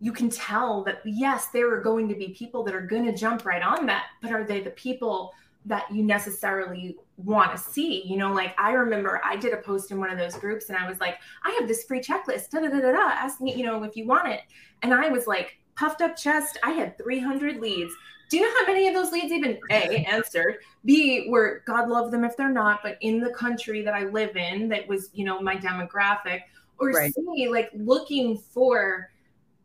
you 0.00 0.12
can 0.12 0.30
tell 0.30 0.82
that 0.84 1.00
yes 1.04 1.48
there 1.48 1.72
are 1.72 1.80
going 1.80 2.08
to 2.08 2.14
be 2.14 2.28
people 2.28 2.62
that 2.62 2.74
are 2.74 2.80
going 2.80 3.04
to 3.04 3.12
jump 3.12 3.44
right 3.44 3.62
on 3.62 3.84
that 3.84 4.06
but 4.22 4.32
are 4.32 4.44
they 4.44 4.60
the 4.60 4.70
people 4.70 5.32
that 5.64 5.84
you 5.92 6.02
necessarily 6.02 6.96
want 7.16 7.50
to 7.50 7.58
see 7.58 8.04
you 8.06 8.16
know 8.16 8.32
like 8.32 8.54
i 8.58 8.70
remember 8.72 9.20
i 9.24 9.36
did 9.36 9.52
a 9.52 9.56
post 9.56 9.90
in 9.90 9.98
one 9.98 10.10
of 10.10 10.16
those 10.16 10.36
groups 10.36 10.68
and 10.68 10.78
i 10.78 10.88
was 10.88 11.00
like 11.00 11.16
i 11.44 11.50
have 11.58 11.66
this 11.66 11.84
free 11.84 12.00
checklist 12.00 12.50
da 12.50 12.60
da 12.60 12.68
da 12.68 12.80
da 12.80 12.92
da 12.92 13.08
ask 13.10 13.40
me 13.40 13.54
you 13.54 13.66
know 13.66 13.82
if 13.82 13.96
you 13.96 14.06
want 14.06 14.28
it 14.28 14.42
and 14.82 14.94
i 14.94 15.08
was 15.08 15.26
like 15.26 15.58
puffed 15.76 16.00
up 16.00 16.16
chest 16.16 16.58
i 16.62 16.70
had 16.70 16.96
300 16.96 17.60
leads 17.60 17.92
do 18.28 18.36
you 18.36 18.42
know 18.42 18.54
how 18.58 18.66
many 18.66 18.88
of 18.88 18.94
those 18.94 19.10
leads 19.10 19.32
even 19.32 19.58
A 19.70 20.04
answered? 20.04 20.58
B 20.84 21.26
were 21.28 21.62
God 21.66 21.88
love 21.88 22.10
them 22.10 22.24
if 22.24 22.36
they're 22.36 22.50
not, 22.52 22.80
but 22.82 22.98
in 23.00 23.20
the 23.20 23.30
country 23.30 23.82
that 23.82 23.94
I 23.94 24.04
live 24.04 24.36
in, 24.36 24.68
that 24.68 24.86
was, 24.86 25.10
you 25.14 25.24
know, 25.24 25.40
my 25.40 25.56
demographic. 25.56 26.42
Or 26.78 26.90
right. 26.90 27.12
C, 27.12 27.48
like 27.48 27.70
looking 27.74 28.36
for, 28.36 29.10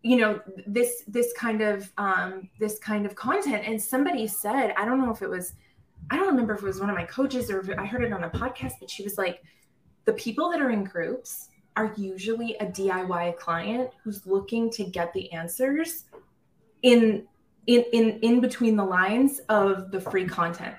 you 0.02 0.16
know, 0.16 0.42
this 0.66 1.04
this 1.08 1.34
kind 1.34 1.62
of 1.62 1.92
um 1.98 2.50
this 2.60 2.80
kind 2.80 3.06
of 3.06 3.16
content. 3.16 3.64
And 3.68 3.82
somebody 3.82 4.28
said, 4.28 4.74
I 4.78 4.86
don't 4.86 5.00
know 5.00 5.12
if 5.12 5.22
it 5.22 5.30
was, 5.30 5.54
I 6.10 6.18
don't 6.18 6.28
remember 6.28 6.54
if 6.54 6.62
it 6.62 6.66
was 6.66 6.80
one 6.80 6.90
of 6.90 6.96
my 6.96 7.06
coaches 7.06 7.50
or 7.50 7.64
I 7.80 7.86
heard 7.86 8.04
it 8.04 8.14
on 8.14 8.24
a 8.24 8.30
podcast, 8.30 8.74
but 8.80 8.90
she 8.90 9.04
was 9.04 9.18
like, 9.18 9.42
the 10.06 10.14
people 10.14 10.52
that 10.52 10.62
are 10.62 10.70
in 10.70 10.84
groups 10.84 11.50
are 11.76 11.94
usually 11.98 12.56
a 12.58 12.66
DIY 12.66 13.38
client 13.38 13.90
who's 14.04 14.26
looking 14.26 14.70
to 14.72 14.84
get 14.84 15.14
the 15.14 15.32
answers 15.32 16.06
in 16.82 17.26
in, 17.66 17.86
in 17.94 18.20
in 18.20 18.42
between 18.42 18.76
the 18.76 18.84
lines 18.84 19.40
of 19.50 19.92
the 19.92 20.00
free 20.00 20.26
content. 20.26 20.76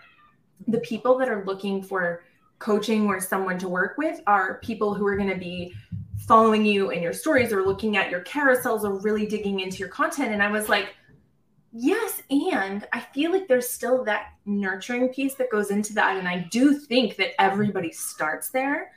The 0.69 0.79
people 0.81 1.19
that 1.19 1.29
are 1.29 1.45
looking 1.45 1.83
for 1.83 2.23
coaching 2.59 3.07
or 3.07 3.21
someone 3.21 3.59
to 3.59 3.69
work 3.69 3.97
with 3.99 4.21
are 4.27 4.59
people 4.59 4.95
who 4.95 5.07
are 5.07 5.17
going 5.17 5.31
to 5.31 5.37
be 5.37 5.75
following 6.27 6.65
you 6.65 6.91
and 6.91 7.03
your 7.03 7.13
stories 7.13 7.53
or 7.53 7.63
looking 7.63 7.97
at 7.97 8.11
your 8.11 8.23
carousels 8.23 8.85
or 8.85 8.99
really 9.01 9.27
digging 9.27 9.61
into 9.61 9.79
your 9.79 9.89
content. 9.89 10.33
And 10.33 10.43
i 10.43 10.51
was 10.51 10.69
like 10.69 10.95
yes 11.77 12.23
and 12.31 12.87
i 12.93 13.01
feel 13.01 13.33
like 13.33 13.49
there's 13.49 13.69
still 13.69 14.05
that 14.05 14.29
nurturing 14.47 15.09
piece 15.09 15.35
that 15.35 15.51
goes 15.51 15.73
into 15.73 15.93
that 15.93 16.17
and 16.17 16.29
i 16.29 16.39
do 16.53 16.79
think 16.79 17.17
that 17.17 17.39
everybody 17.41 17.91
starts 17.91 18.51
there 18.51 18.93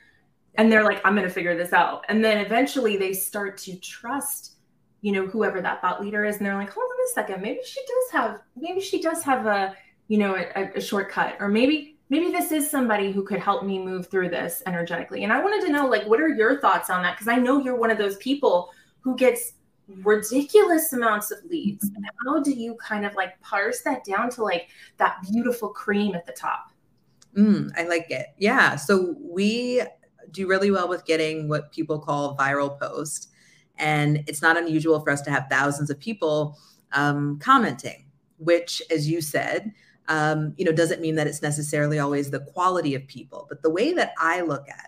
and 0.54 0.70
they're 0.70 0.84
like 0.84 1.00
i'm 1.04 1.14
going 1.16 1.26
to 1.26 1.32
figure 1.32 1.56
this 1.56 1.72
out. 1.72 2.04
And 2.08 2.24
then 2.24 2.38
eventually 2.38 2.96
they 2.96 3.12
start 3.12 3.58
to 3.58 3.76
trust 3.78 4.56
you 5.00 5.12
know 5.12 5.26
whoever 5.26 5.60
that 5.60 5.80
thought 5.80 6.00
leader 6.00 6.24
is 6.24 6.36
and 6.36 6.46
they're 6.46 6.56
like 6.56 6.70
hold 6.70 6.88
on 6.90 7.04
a 7.04 7.12
second 7.14 7.42
maybe 7.42 7.60
she 7.64 7.80
does 7.80 8.10
have 8.12 8.40
maybe 8.56 8.80
she 8.80 9.00
does 9.00 9.22
have 9.22 9.46
a 9.46 9.74
you 10.08 10.18
know 10.18 10.34
a, 10.34 10.70
a 10.76 10.80
shortcut 10.80 11.36
or 11.40 11.48
maybe 11.48 11.96
maybe 12.10 12.30
this 12.30 12.52
is 12.52 12.70
somebody 12.70 13.12
who 13.12 13.22
could 13.22 13.38
help 13.38 13.64
me 13.64 13.78
move 13.78 14.08
through 14.08 14.28
this 14.28 14.62
energetically. 14.66 15.24
And 15.24 15.32
i 15.32 15.42
wanted 15.42 15.66
to 15.66 15.72
know 15.72 15.86
like 15.86 16.06
what 16.06 16.20
are 16.20 16.28
your 16.28 16.60
thoughts 16.60 16.90
on 16.90 17.02
that? 17.02 17.16
Because 17.16 17.28
i 17.28 17.36
know 17.36 17.60
you're 17.60 17.76
one 17.76 17.90
of 17.90 17.98
those 17.98 18.16
people 18.18 18.70
who 19.00 19.16
gets 19.16 19.54
ridiculous 19.88 20.92
amounts 20.92 21.30
of 21.30 21.38
leads. 21.44 21.90
Mm-hmm. 21.90 22.04
How 22.26 22.40
do 22.40 22.52
you 22.52 22.76
kind 22.76 23.06
of 23.06 23.14
like 23.14 23.40
parse 23.40 23.82
that 23.82 24.04
down 24.04 24.30
to 24.30 24.42
like 24.42 24.68
that 24.98 25.16
beautiful 25.30 25.70
cream 25.70 26.14
at 26.14 26.26
the 26.26 26.32
top? 26.32 26.70
Mm, 27.36 27.70
I 27.76 27.84
like 27.84 28.10
it. 28.10 28.28
Yeah. 28.38 28.76
So 28.76 29.16
we 29.20 29.82
do 30.30 30.46
really 30.46 30.70
well 30.70 30.88
with 30.88 31.04
getting 31.04 31.48
what 31.48 31.72
people 31.72 31.98
call 31.98 32.36
viral 32.36 32.78
posts. 32.78 33.28
And 33.78 34.24
it's 34.26 34.42
not 34.42 34.56
unusual 34.56 35.00
for 35.00 35.10
us 35.10 35.22
to 35.22 35.30
have 35.30 35.46
thousands 35.50 35.88
of 35.88 35.98
people 36.00 36.58
um, 36.92 37.38
commenting, 37.38 38.06
which, 38.38 38.82
as 38.90 39.08
you 39.08 39.20
said, 39.20 39.72
um, 40.08 40.54
you 40.56 40.64
know, 40.64 40.72
doesn't 40.72 41.00
mean 41.00 41.14
that 41.16 41.26
it's 41.26 41.42
necessarily 41.42 41.98
always 41.98 42.30
the 42.30 42.40
quality 42.40 42.94
of 42.94 43.06
people. 43.06 43.46
But 43.48 43.62
the 43.62 43.70
way 43.70 43.92
that 43.92 44.14
I 44.18 44.40
look 44.40 44.68
at 44.68 44.87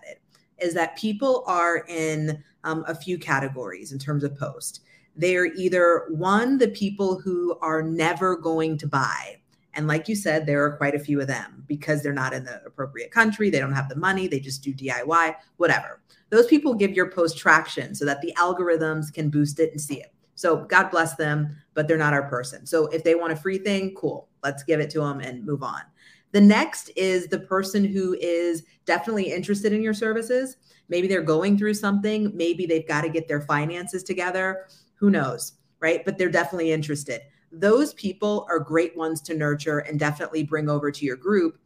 is 0.61 0.73
that 0.75 0.97
people 0.97 1.43
are 1.47 1.85
in 1.87 2.43
um, 2.63 2.85
a 2.87 2.95
few 2.95 3.17
categories 3.17 3.91
in 3.91 3.99
terms 3.99 4.23
of 4.23 4.37
post. 4.37 4.81
They're 5.15 5.47
either 5.53 6.07
one, 6.09 6.57
the 6.57 6.69
people 6.69 7.19
who 7.19 7.57
are 7.61 7.81
never 7.81 8.37
going 8.37 8.77
to 8.77 8.87
buy. 8.87 9.37
And 9.73 9.87
like 9.87 10.07
you 10.07 10.15
said, 10.15 10.45
there 10.45 10.63
are 10.63 10.77
quite 10.77 10.95
a 10.95 10.99
few 10.99 11.19
of 11.21 11.27
them 11.27 11.63
because 11.67 12.03
they're 12.03 12.13
not 12.13 12.33
in 12.33 12.43
the 12.43 12.61
appropriate 12.65 13.11
country, 13.11 13.49
they 13.49 13.59
don't 13.59 13.73
have 13.73 13.89
the 13.89 13.95
money, 13.95 14.27
they 14.27 14.39
just 14.39 14.63
do 14.63 14.73
DIY, 14.73 15.35
whatever. 15.57 16.01
Those 16.29 16.47
people 16.47 16.73
give 16.73 16.91
your 16.91 17.09
post 17.09 17.37
traction 17.37 17.95
so 17.95 18.05
that 18.05 18.21
the 18.21 18.33
algorithms 18.37 19.13
can 19.13 19.29
boost 19.29 19.59
it 19.59 19.71
and 19.71 19.79
see 19.79 20.01
it. 20.01 20.13
So 20.35 20.65
God 20.65 20.89
bless 20.89 21.15
them, 21.15 21.55
but 21.73 21.87
they're 21.87 21.97
not 21.97 22.13
our 22.13 22.27
person. 22.27 22.65
So 22.65 22.87
if 22.87 23.03
they 23.03 23.15
want 23.15 23.33
a 23.33 23.35
free 23.35 23.57
thing, 23.57 23.93
cool, 23.95 24.27
let's 24.43 24.63
give 24.63 24.79
it 24.79 24.89
to 24.91 24.99
them 24.99 25.19
and 25.19 25.45
move 25.45 25.63
on. 25.63 25.81
The 26.31 26.41
next 26.41 26.91
is 26.95 27.27
the 27.27 27.39
person 27.39 27.83
who 27.83 28.15
is 28.19 28.63
definitely 28.85 29.31
interested 29.31 29.73
in 29.73 29.83
your 29.83 29.93
services. 29.93 30.57
Maybe 30.89 31.07
they're 31.07 31.21
going 31.21 31.57
through 31.57 31.73
something, 31.75 32.31
maybe 32.35 32.65
they've 32.65 32.87
got 32.87 33.01
to 33.01 33.09
get 33.09 33.27
their 33.27 33.41
finances 33.41 34.03
together. 34.03 34.67
Who 34.95 35.09
knows, 35.09 35.53
right? 35.79 36.03
But 36.05 36.17
they're 36.17 36.29
definitely 36.29 36.71
interested. 36.71 37.21
Those 37.51 37.93
people 37.95 38.45
are 38.49 38.59
great 38.59 38.95
ones 38.95 39.21
to 39.21 39.33
nurture 39.33 39.79
and 39.79 39.99
definitely 39.99 40.43
bring 40.43 40.69
over 40.69 40.91
to 40.91 41.05
your 41.05 41.17
group 41.17 41.57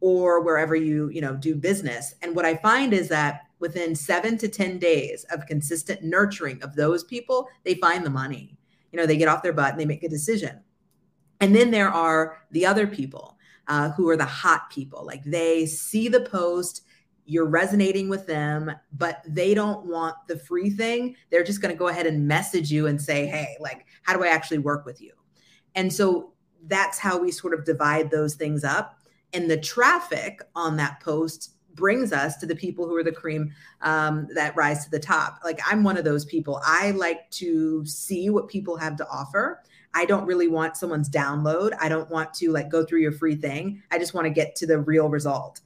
or 0.00 0.40
wherever 0.40 0.74
you, 0.74 1.08
you 1.10 1.20
know, 1.20 1.36
do 1.36 1.54
business. 1.54 2.14
And 2.22 2.34
what 2.34 2.46
I 2.46 2.56
find 2.56 2.92
is 2.92 3.08
that 3.08 3.42
within 3.58 3.94
7 3.94 4.38
to 4.38 4.48
10 4.48 4.78
days 4.78 5.24
of 5.30 5.46
consistent 5.46 6.02
nurturing 6.02 6.62
of 6.62 6.74
those 6.74 7.04
people, 7.04 7.48
they 7.64 7.74
find 7.74 8.04
the 8.04 8.10
money. 8.10 8.56
You 8.92 8.98
know, 8.98 9.06
they 9.06 9.18
get 9.18 9.28
off 9.28 9.42
their 9.42 9.52
butt 9.52 9.72
and 9.72 9.80
they 9.80 9.84
make 9.84 10.02
a 10.02 10.08
decision. 10.08 10.60
And 11.40 11.54
then 11.54 11.70
there 11.70 11.90
are 11.90 12.38
the 12.50 12.66
other 12.66 12.86
people 12.86 13.36
uh, 13.70 13.90
who 13.92 14.08
are 14.08 14.16
the 14.16 14.24
hot 14.24 14.68
people. 14.68 15.06
Like 15.06 15.22
they 15.22 15.64
see 15.64 16.08
the 16.08 16.22
post, 16.22 16.82
you're 17.24 17.46
resonating 17.46 18.08
with 18.08 18.26
them, 18.26 18.72
but 18.92 19.22
they 19.26 19.54
don't 19.54 19.86
want 19.86 20.16
the 20.26 20.36
free 20.36 20.70
thing. 20.70 21.14
They're 21.30 21.44
just 21.44 21.62
going 21.62 21.72
to 21.72 21.78
go 21.78 21.86
ahead 21.86 22.06
and 22.06 22.26
message 22.26 22.72
you 22.72 22.88
and 22.88 23.00
say, 23.00 23.26
hey, 23.26 23.56
like, 23.60 23.86
how 24.02 24.16
do 24.16 24.24
I 24.24 24.26
actually 24.26 24.58
work 24.58 24.84
with 24.84 25.00
you? 25.00 25.12
And 25.76 25.92
so 25.92 26.32
that's 26.66 26.98
how 26.98 27.16
we 27.16 27.30
sort 27.30 27.54
of 27.54 27.64
divide 27.64 28.10
those 28.10 28.34
things 28.34 28.64
up. 28.64 28.98
And 29.32 29.48
the 29.48 29.56
traffic 29.56 30.42
on 30.56 30.76
that 30.78 30.98
post 30.98 31.54
brings 31.76 32.12
us 32.12 32.38
to 32.38 32.46
the 32.46 32.56
people 32.56 32.88
who 32.88 32.96
are 32.96 33.04
the 33.04 33.12
cream 33.12 33.52
um, 33.82 34.26
that 34.34 34.56
rise 34.56 34.84
to 34.84 34.90
the 34.90 34.98
top. 34.98 35.38
Like 35.44 35.60
I'm 35.64 35.84
one 35.84 35.96
of 35.96 36.04
those 36.04 36.24
people. 36.24 36.60
I 36.64 36.90
like 36.90 37.30
to 37.32 37.86
see 37.86 38.30
what 38.30 38.48
people 38.48 38.76
have 38.78 38.96
to 38.96 39.08
offer. 39.08 39.62
I 39.94 40.04
don't 40.04 40.26
really 40.26 40.48
want 40.48 40.76
someone's 40.76 41.10
download. 41.10 41.72
I 41.80 41.88
don't 41.88 42.08
want 42.10 42.32
to 42.34 42.52
like 42.52 42.68
go 42.68 42.84
through 42.84 43.00
your 43.00 43.12
free 43.12 43.34
thing. 43.34 43.82
I 43.90 43.98
just 43.98 44.14
want 44.14 44.26
to 44.26 44.30
get 44.30 44.54
to 44.56 44.66
the 44.66 44.78
real 44.78 45.08
result. 45.08 45.60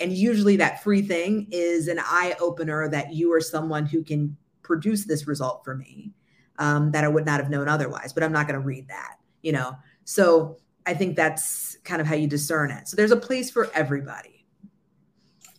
And 0.00 0.12
usually 0.12 0.56
that 0.56 0.82
free 0.82 1.02
thing 1.02 1.46
is 1.52 1.86
an 1.86 2.00
eye 2.00 2.34
opener 2.40 2.88
that 2.88 3.12
you 3.12 3.32
are 3.32 3.40
someone 3.40 3.86
who 3.86 4.02
can 4.02 4.36
produce 4.62 5.04
this 5.04 5.28
result 5.28 5.64
for 5.64 5.76
me 5.76 6.12
um, 6.58 6.90
that 6.92 7.04
I 7.04 7.08
would 7.08 7.24
not 7.24 7.40
have 7.40 7.50
known 7.50 7.68
otherwise, 7.68 8.12
but 8.12 8.22
I'm 8.22 8.32
not 8.32 8.48
going 8.48 8.60
to 8.60 8.66
read 8.66 8.88
that, 8.88 9.16
you 9.42 9.52
know? 9.52 9.76
So 10.04 10.58
I 10.86 10.94
think 10.94 11.14
that's 11.14 11.76
kind 11.84 12.00
of 12.00 12.06
how 12.06 12.16
you 12.16 12.26
discern 12.26 12.72
it. 12.72 12.88
So 12.88 12.96
there's 12.96 13.12
a 13.12 13.16
place 13.16 13.50
for 13.50 13.70
everybody. 13.74 14.44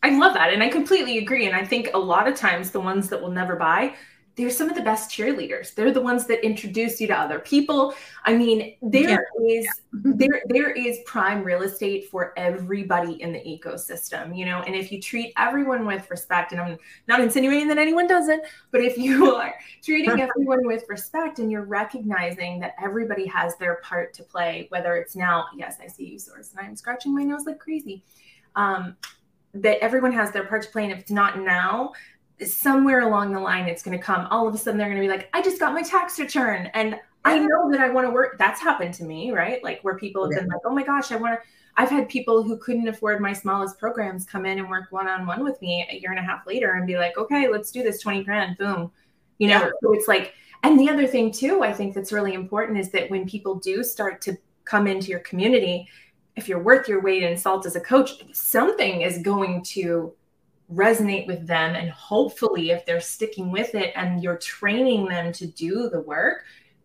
I 0.01 0.10
love 0.17 0.33
that. 0.33 0.51
And 0.51 0.62
I 0.62 0.67
completely 0.67 1.17
agree. 1.17 1.48
And 1.48 1.55
I 1.55 1.63
think 1.63 1.89
a 1.93 2.00
lot 2.00 2.27
of 2.27 2.36
times 2.36 2.72
the 2.72 2.81
ones 2.81 3.07
that 3.10 3.22
will 3.22 3.31
never 3.31 3.55
buy 3.55 3.95
they're 4.35 4.49
some 4.49 4.69
of 4.69 4.75
the 4.75 4.81
best 4.81 5.11
cheerleaders. 5.11 5.75
They're 5.75 5.91
the 5.91 6.01
ones 6.01 6.25
that 6.25 6.43
introduce 6.43 6.99
you 6.99 7.07
to 7.07 7.13
other 7.13 7.39
people. 7.39 7.93
I 8.25 8.35
mean, 8.35 8.75
there 8.81 9.27
yeah. 9.39 9.47
is 9.47 9.67
there 9.93 10.41
there 10.47 10.71
is 10.71 10.99
prime 11.05 11.43
real 11.43 11.61
estate 11.61 12.09
for 12.09 12.33
everybody 12.35 13.21
in 13.21 13.31
the 13.31 13.39
ecosystem, 13.39 14.35
you 14.35 14.45
know. 14.45 14.61
And 14.61 14.75
if 14.75 14.91
you 14.91 14.99
treat 14.99 15.33
everyone 15.37 15.85
with 15.85 16.09
respect, 16.09 16.51
and 16.51 16.59
I'm 16.59 16.77
not 17.07 17.21
insinuating 17.21 17.67
that 17.67 17.77
anyone 17.77 18.07
doesn't, 18.07 18.43
but 18.71 18.81
if 18.81 18.97
you 18.97 19.35
are 19.35 19.53
treating 19.83 20.19
everyone 20.21 20.65
with 20.65 20.83
respect 20.89 21.37
and 21.37 21.51
you're 21.51 21.65
recognizing 21.65 22.59
that 22.61 22.75
everybody 22.81 23.27
has 23.27 23.55
their 23.57 23.75
part 23.83 24.13
to 24.15 24.23
play, 24.23 24.65
whether 24.69 24.95
it's 24.95 25.15
now, 25.15 25.45
yes, 25.55 25.77
I 25.81 25.87
see 25.87 26.05
you, 26.05 26.19
source, 26.19 26.51
and 26.57 26.65
I'm 26.65 26.75
scratching 26.75 27.13
my 27.13 27.23
nose 27.23 27.45
like 27.45 27.59
crazy. 27.59 28.03
Um, 28.55 28.95
that 29.55 29.77
everyone 29.83 30.11
has 30.11 30.31
their 30.31 30.45
part 30.45 30.63
to 30.63 30.69
play, 30.69 30.83
and 30.83 30.91
if 30.91 30.99
it's 30.99 31.11
not 31.11 31.39
now, 31.39 31.93
somewhere 32.45 33.01
along 33.01 33.33
the 33.33 33.39
line 33.39 33.67
it's 33.67 33.83
going 33.83 33.97
to 33.97 34.03
come. 34.03 34.27
All 34.31 34.47
of 34.47 34.55
a 34.55 34.57
sudden 34.57 34.77
they're 34.77 34.89
going 34.89 35.01
to 35.01 35.07
be 35.07 35.11
like 35.11 35.29
i 35.33 35.41
just 35.41 35.59
got 35.59 35.73
my 35.73 35.81
tax 35.81 36.19
return 36.19 36.69
and 36.73 36.99
i 37.25 37.37
know 37.37 37.71
that 37.71 37.79
i 37.79 37.89
want 37.89 38.07
to 38.07 38.11
work. 38.11 38.37
That's 38.37 38.59
happened 38.59 38.93
to 38.95 39.03
me 39.03 39.31
right? 39.31 39.63
Like 39.63 39.81
where 39.81 39.95
people 39.97 40.23
have 40.23 40.31
yeah. 40.33 40.39
been 40.39 40.49
like 40.49 40.61
oh 40.65 40.73
my 40.73 40.83
gosh 40.83 41.11
i 41.11 41.15
want 41.15 41.39
to 41.39 41.47
i've 41.75 41.89
had 41.89 42.07
people 42.09 42.43
who 42.43 42.57
couldn't 42.57 42.87
afford 42.87 43.19
my 43.19 43.33
smallest 43.33 43.79
programs 43.79 44.25
come 44.25 44.45
in 44.45 44.59
and 44.59 44.69
work 44.69 44.91
one-on-one 44.91 45.43
with 45.43 45.61
me 45.61 45.85
a 45.91 45.95
year 45.95 46.11
and 46.11 46.19
a 46.19 46.23
half 46.23 46.45
later 46.45 46.73
and 46.73 46.87
be 46.87 46.97
like 46.97 47.17
okay 47.17 47.47
let's 47.49 47.71
do 47.71 47.83
this 47.83 48.01
20 48.01 48.23
grand 48.23 48.57
boom 48.57 48.91
you 49.39 49.47
know? 49.47 49.59
Yeah. 49.59 49.69
so 49.81 49.93
it's 49.93 50.07
like 50.07 50.33
and 50.63 50.79
the 50.79 50.89
other 50.89 51.07
thing 51.07 51.31
too 51.31 51.63
i 51.63 51.73
think 51.73 51.93
that's 51.93 52.11
really 52.11 52.33
important 52.33 52.77
is 52.77 52.89
that 52.91 53.09
when 53.09 53.27
people 53.27 53.55
do 53.55 53.83
start 53.83 54.21
to 54.21 54.37
come 54.65 54.87
into 54.87 55.07
your 55.07 55.19
community 55.21 55.87
if 56.35 56.47
you're 56.47 56.61
worth 56.61 56.87
your 56.87 57.01
weight 57.01 57.23
in 57.23 57.37
salt 57.37 57.65
as 57.65 57.75
a 57.75 57.81
coach 57.81 58.23
something 58.33 59.01
is 59.01 59.19
going 59.19 59.61
to 59.63 60.13
resonate 60.73 61.27
with 61.27 61.45
them 61.47 61.75
and 61.75 61.89
hopefully 61.89 62.71
if 62.71 62.85
they're 62.85 62.99
sticking 62.99 63.51
with 63.51 63.75
it 63.75 63.93
and 63.95 64.23
you're 64.23 64.37
training 64.37 65.05
them 65.05 65.31
to 65.31 65.47
do 65.47 65.89
the 65.89 66.01
work 66.01 66.43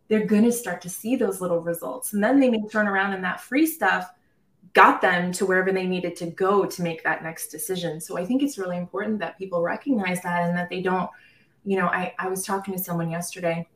they're 0.09 0.25
going 0.25 0.45
to 0.45 0.53
start 0.53 0.81
to 0.83 0.89
see 0.89 1.17
those 1.17 1.41
little 1.41 1.61
results. 1.61 2.15
And 2.15 2.25
then 2.25 2.41
they 2.41 2.49
may 2.49 2.67
turn 2.67 2.89
around 2.89 3.13
and 3.13 3.23
that 3.25 3.41
free 3.41 3.67
stuff 3.67 4.11
got 4.73 5.01
them 5.01 5.33
to 5.33 5.47
wherever 5.47 5.71
they 5.71 5.87
needed 5.87 6.17
to 6.17 6.27
go 6.27 6.65
to 6.65 6.83
make 6.83 7.05
that 7.05 7.23
next 7.23 7.49
decision. 7.49 8.01
So 8.01 8.19
i 8.19 8.25
think 8.25 8.43
it's 8.43 8.59
really 8.59 8.77
important 8.77 9.19
that 9.21 9.39
people 9.39 9.63
recognize 9.63 10.23
that 10.23 10.49
and 10.49 10.57
that 10.57 10.69
they 10.69 10.83
don't 10.83 11.11
you 11.65 11.77
know 11.77 11.87
i, 11.87 12.15
I 12.19 12.29
was 12.29 12.45
talking 12.45 12.75
to 12.75 12.83
someone 12.83 13.11
yesterday 13.11 13.67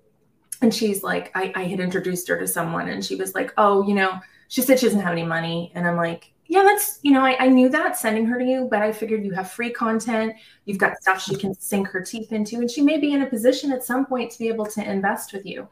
and 0.61 0.73
she's 0.73 1.03
like 1.03 1.33
I, 1.35 1.53
I 1.57 1.65
had 1.65 1.81
introduced 1.81 2.29
her 2.29 2.39
to 2.39 2.47
someone 2.47 2.89
and 2.89 3.05
she 3.05 3.17
was 3.17 3.35
like 3.35 3.53
oh 3.57 3.87
you 3.87 3.95
know 3.95 4.21
she 4.49 4.63
said 4.63 4.79
she 4.79 4.87
doesn't 4.87 5.01
have 5.01 5.13
any 5.13 5.25
money 5.25 5.73
and 5.75 5.87
i'm 5.87 5.97
like 5.97 6.33
yeah, 6.53 6.65
that's, 6.65 6.99
you 7.01 7.13
know, 7.13 7.25
I, 7.25 7.35
I, 7.45 7.49
knew 7.49 7.71
that 7.71 7.97
sending 7.97 8.27
her 8.27 8.39
to 8.39 8.45
you, 8.45 8.69
but 8.71 8.83
I 8.83 8.93
figured 8.93 9.25
you 9.25 9.33
have 9.33 9.51
free 9.51 9.71
content. 9.71 10.35
You've 10.67 10.77
got 10.77 11.01
stuff 11.01 11.23
she 11.23 11.35
can 11.35 11.55
sink 11.55 11.89
her 11.89 12.03
teeth 12.03 12.31
into, 12.31 12.57
and 12.57 12.71
she 12.71 12.83
may 12.83 12.99
be 12.99 13.15
in 13.15 13.23
a 13.23 13.27
position 13.27 13.73
at 13.73 13.83
some 13.83 14.05
point 14.05 14.31
to 14.33 14.39
be 14.39 14.49
able 14.49 14.67
to 14.67 14.85
invest 14.85 15.33
with 15.33 15.47
you. 15.47 15.67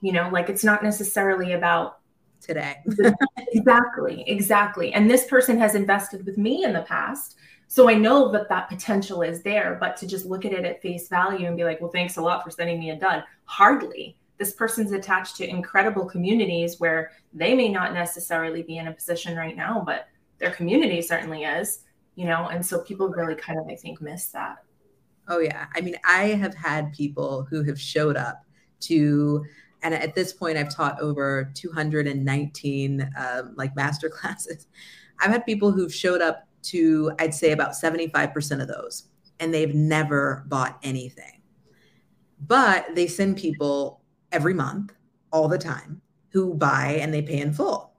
You 0.00 0.10
know, 0.10 0.28
like 0.32 0.48
it's 0.48 0.64
not 0.64 0.82
necessarily 0.82 1.52
about 1.52 2.00
today. 2.40 2.78
exactly, 3.52 4.24
exactly. 4.26 4.92
And 4.92 5.08
this 5.08 5.24
person 5.26 5.56
has 5.60 5.76
invested 5.76 6.26
with 6.26 6.36
me 6.36 6.64
in 6.64 6.72
the 6.72 6.82
past. 6.82 7.36
So 7.68 7.88
I 7.88 7.94
know 7.94 8.32
that 8.32 8.48
that 8.48 8.68
potential 8.68 9.22
is 9.22 9.40
there, 9.42 9.76
but 9.78 9.96
to 9.98 10.06
just 10.08 10.26
look 10.26 10.44
at 10.44 10.52
it 10.52 10.64
at 10.64 10.82
face 10.82 11.06
value 11.06 11.46
and 11.46 11.56
be 11.56 11.62
like, 11.62 11.80
well, 11.80 11.92
thanks 11.92 12.16
a 12.16 12.20
lot 12.20 12.42
for 12.42 12.50
sending 12.50 12.80
me 12.80 12.90
a 12.90 12.96
dud, 12.96 13.22
hardly 13.44 14.16
this 14.36 14.52
person's 14.52 14.90
attached 14.90 15.36
to 15.36 15.48
incredible 15.48 16.04
communities 16.04 16.80
where 16.80 17.12
they 17.32 17.54
may 17.54 17.68
not 17.68 17.94
necessarily 17.94 18.62
be 18.62 18.78
in 18.78 18.88
a 18.88 18.92
position 18.92 19.36
right 19.36 19.56
now, 19.56 19.80
but 19.86 20.08
their 20.38 20.50
community 20.50 21.00
certainly 21.02 21.44
is, 21.44 21.80
you 22.14 22.26
know, 22.26 22.48
and 22.48 22.64
so 22.64 22.80
people 22.80 23.08
really 23.08 23.34
kind 23.34 23.58
of, 23.58 23.66
I 23.68 23.76
think, 23.76 24.00
miss 24.00 24.28
that. 24.28 24.56
Oh, 25.28 25.38
yeah. 25.38 25.66
I 25.74 25.80
mean, 25.80 25.96
I 26.04 26.28
have 26.28 26.54
had 26.54 26.92
people 26.92 27.46
who 27.48 27.62
have 27.64 27.80
showed 27.80 28.16
up 28.16 28.44
to, 28.80 29.44
and 29.82 29.94
at 29.94 30.14
this 30.14 30.32
point, 30.32 30.58
I've 30.58 30.74
taught 30.74 31.00
over 31.00 31.50
219 31.54 33.10
um, 33.18 33.54
like 33.56 33.74
master 33.74 34.08
classes. 34.10 34.66
I've 35.20 35.30
had 35.30 35.46
people 35.46 35.72
who've 35.72 35.94
showed 35.94 36.20
up 36.20 36.46
to, 36.64 37.12
I'd 37.18 37.34
say 37.34 37.52
about 37.52 37.72
75% 37.72 38.60
of 38.60 38.68
those, 38.68 39.08
and 39.40 39.52
they've 39.52 39.74
never 39.74 40.44
bought 40.48 40.78
anything. 40.82 41.42
But 42.46 42.94
they 42.94 43.06
send 43.06 43.38
people 43.38 44.02
every 44.32 44.54
month, 44.54 44.92
all 45.32 45.48
the 45.48 45.58
time, 45.58 46.02
who 46.30 46.54
buy 46.54 46.98
and 47.00 47.14
they 47.14 47.22
pay 47.22 47.38
in 47.40 47.52
full. 47.52 47.93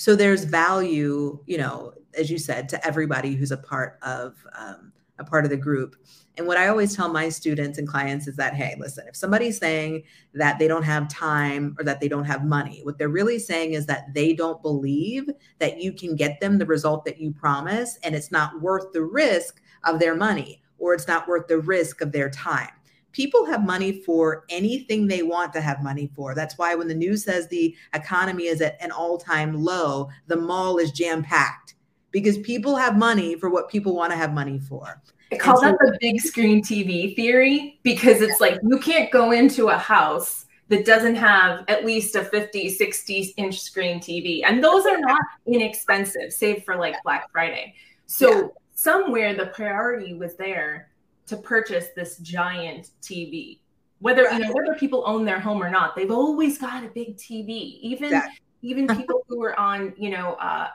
So 0.00 0.16
there's 0.16 0.44
value, 0.44 1.38
you 1.44 1.58
know, 1.58 1.92
as 2.14 2.30
you 2.30 2.38
said, 2.38 2.70
to 2.70 2.86
everybody 2.86 3.34
who's 3.34 3.50
a 3.50 3.58
part 3.58 3.98
of 4.00 4.34
um, 4.56 4.92
a 5.18 5.24
part 5.24 5.44
of 5.44 5.50
the 5.50 5.58
group. 5.58 5.94
And 6.38 6.46
what 6.46 6.56
I 6.56 6.68
always 6.68 6.96
tell 6.96 7.12
my 7.12 7.28
students 7.28 7.76
and 7.76 7.86
clients 7.86 8.26
is 8.26 8.34
that, 8.36 8.54
hey, 8.54 8.76
listen, 8.78 9.06
if 9.06 9.14
somebody's 9.14 9.58
saying 9.58 10.04
that 10.32 10.58
they 10.58 10.68
don't 10.68 10.84
have 10.84 11.06
time 11.08 11.76
or 11.78 11.84
that 11.84 12.00
they 12.00 12.08
don't 12.08 12.24
have 12.24 12.46
money, 12.46 12.80
what 12.82 12.96
they're 12.96 13.10
really 13.10 13.38
saying 13.38 13.74
is 13.74 13.84
that 13.86 14.14
they 14.14 14.32
don't 14.32 14.62
believe 14.62 15.28
that 15.58 15.82
you 15.82 15.92
can 15.92 16.16
get 16.16 16.40
them 16.40 16.56
the 16.56 16.64
result 16.64 17.04
that 17.04 17.20
you 17.20 17.30
promise, 17.30 17.98
and 18.02 18.14
it's 18.14 18.32
not 18.32 18.58
worth 18.62 18.94
the 18.94 19.04
risk 19.04 19.60
of 19.84 19.98
their 19.98 20.14
money 20.14 20.62
or 20.78 20.94
it's 20.94 21.08
not 21.08 21.28
worth 21.28 21.46
the 21.46 21.58
risk 21.58 22.00
of 22.00 22.10
their 22.10 22.30
time. 22.30 22.70
People 23.12 23.44
have 23.46 23.64
money 23.64 24.02
for 24.02 24.44
anything 24.48 25.06
they 25.06 25.22
want 25.22 25.52
to 25.52 25.60
have 25.60 25.82
money 25.82 26.10
for. 26.14 26.34
That's 26.34 26.56
why 26.58 26.74
when 26.74 26.88
the 26.88 26.94
news 26.94 27.24
says 27.24 27.48
the 27.48 27.74
economy 27.94 28.46
is 28.46 28.60
at 28.60 28.80
an 28.82 28.90
all 28.90 29.18
time 29.18 29.54
low, 29.54 30.08
the 30.26 30.36
mall 30.36 30.78
is 30.78 30.92
jam 30.92 31.22
packed 31.22 31.74
because 32.10 32.38
people 32.38 32.76
have 32.76 32.96
money 32.96 33.36
for 33.36 33.50
what 33.50 33.68
people 33.68 33.94
want 33.94 34.12
to 34.12 34.16
have 34.16 34.32
money 34.32 34.58
for. 34.58 35.00
I 35.32 35.36
call 35.36 35.58
so, 35.58 35.66
that 35.66 35.78
the 35.78 35.96
big 36.00 36.20
screen 36.20 36.62
TV 36.62 37.14
theory 37.14 37.78
because 37.82 38.20
it's 38.20 38.40
like 38.40 38.58
you 38.64 38.78
can't 38.78 39.12
go 39.12 39.30
into 39.30 39.68
a 39.68 39.78
house 39.78 40.46
that 40.68 40.84
doesn't 40.84 41.16
have 41.16 41.64
at 41.68 41.84
least 41.84 42.14
a 42.14 42.24
50, 42.24 42.68
60 42.70 43.34
inch 43.36 43.60
screen 43.60 43.98
TV. 43.98 44.42
And 44.44 44.62
those 44.62 44.86
are 44.86 44.98
not 44.98 45.20
inexpensive, 45.46 46.32
save 46.32 46.64
for 46.64 46.76
like 46.76 46.94
Black 47.02 47.30
Friday. 47.32 47.74
So 48.06 48.30
yeah. 48.30 48.46
somewhere 48.74 49.34
the 49.34 49.46
priority 49.46 50.14
was 50.14 50.36
there 50.36 50.89
to 51.30 51.36
purchase 51.36 51.88
this 51.96 52.18
giant 52.18 52.90
TV. 53.02 53.60
Whether 54.00 54.30
you 54.32 54.38
know 54.40 54.52
whether 54.52 54.74
people 54.78 55.02
own 55.06 55.24
their 55.24 55.40
home 55.40 55.62
or 55.62 55.70
not, 55.70 55.96
they've 55.96 56.10
always 56.10 56.58
got 56.58 56.84
a 56.84 56.88
big 56.88 57.16
TV. 57.16 57.78
Even 57.80 58.20
even 58.62 58.86
people 58.88 59.24
who 59.28 59.42
are 59.42 59.58
on 59.58 59.94
you 59.96 60.10
know 60.10 60.34
uh, 60.34 60.68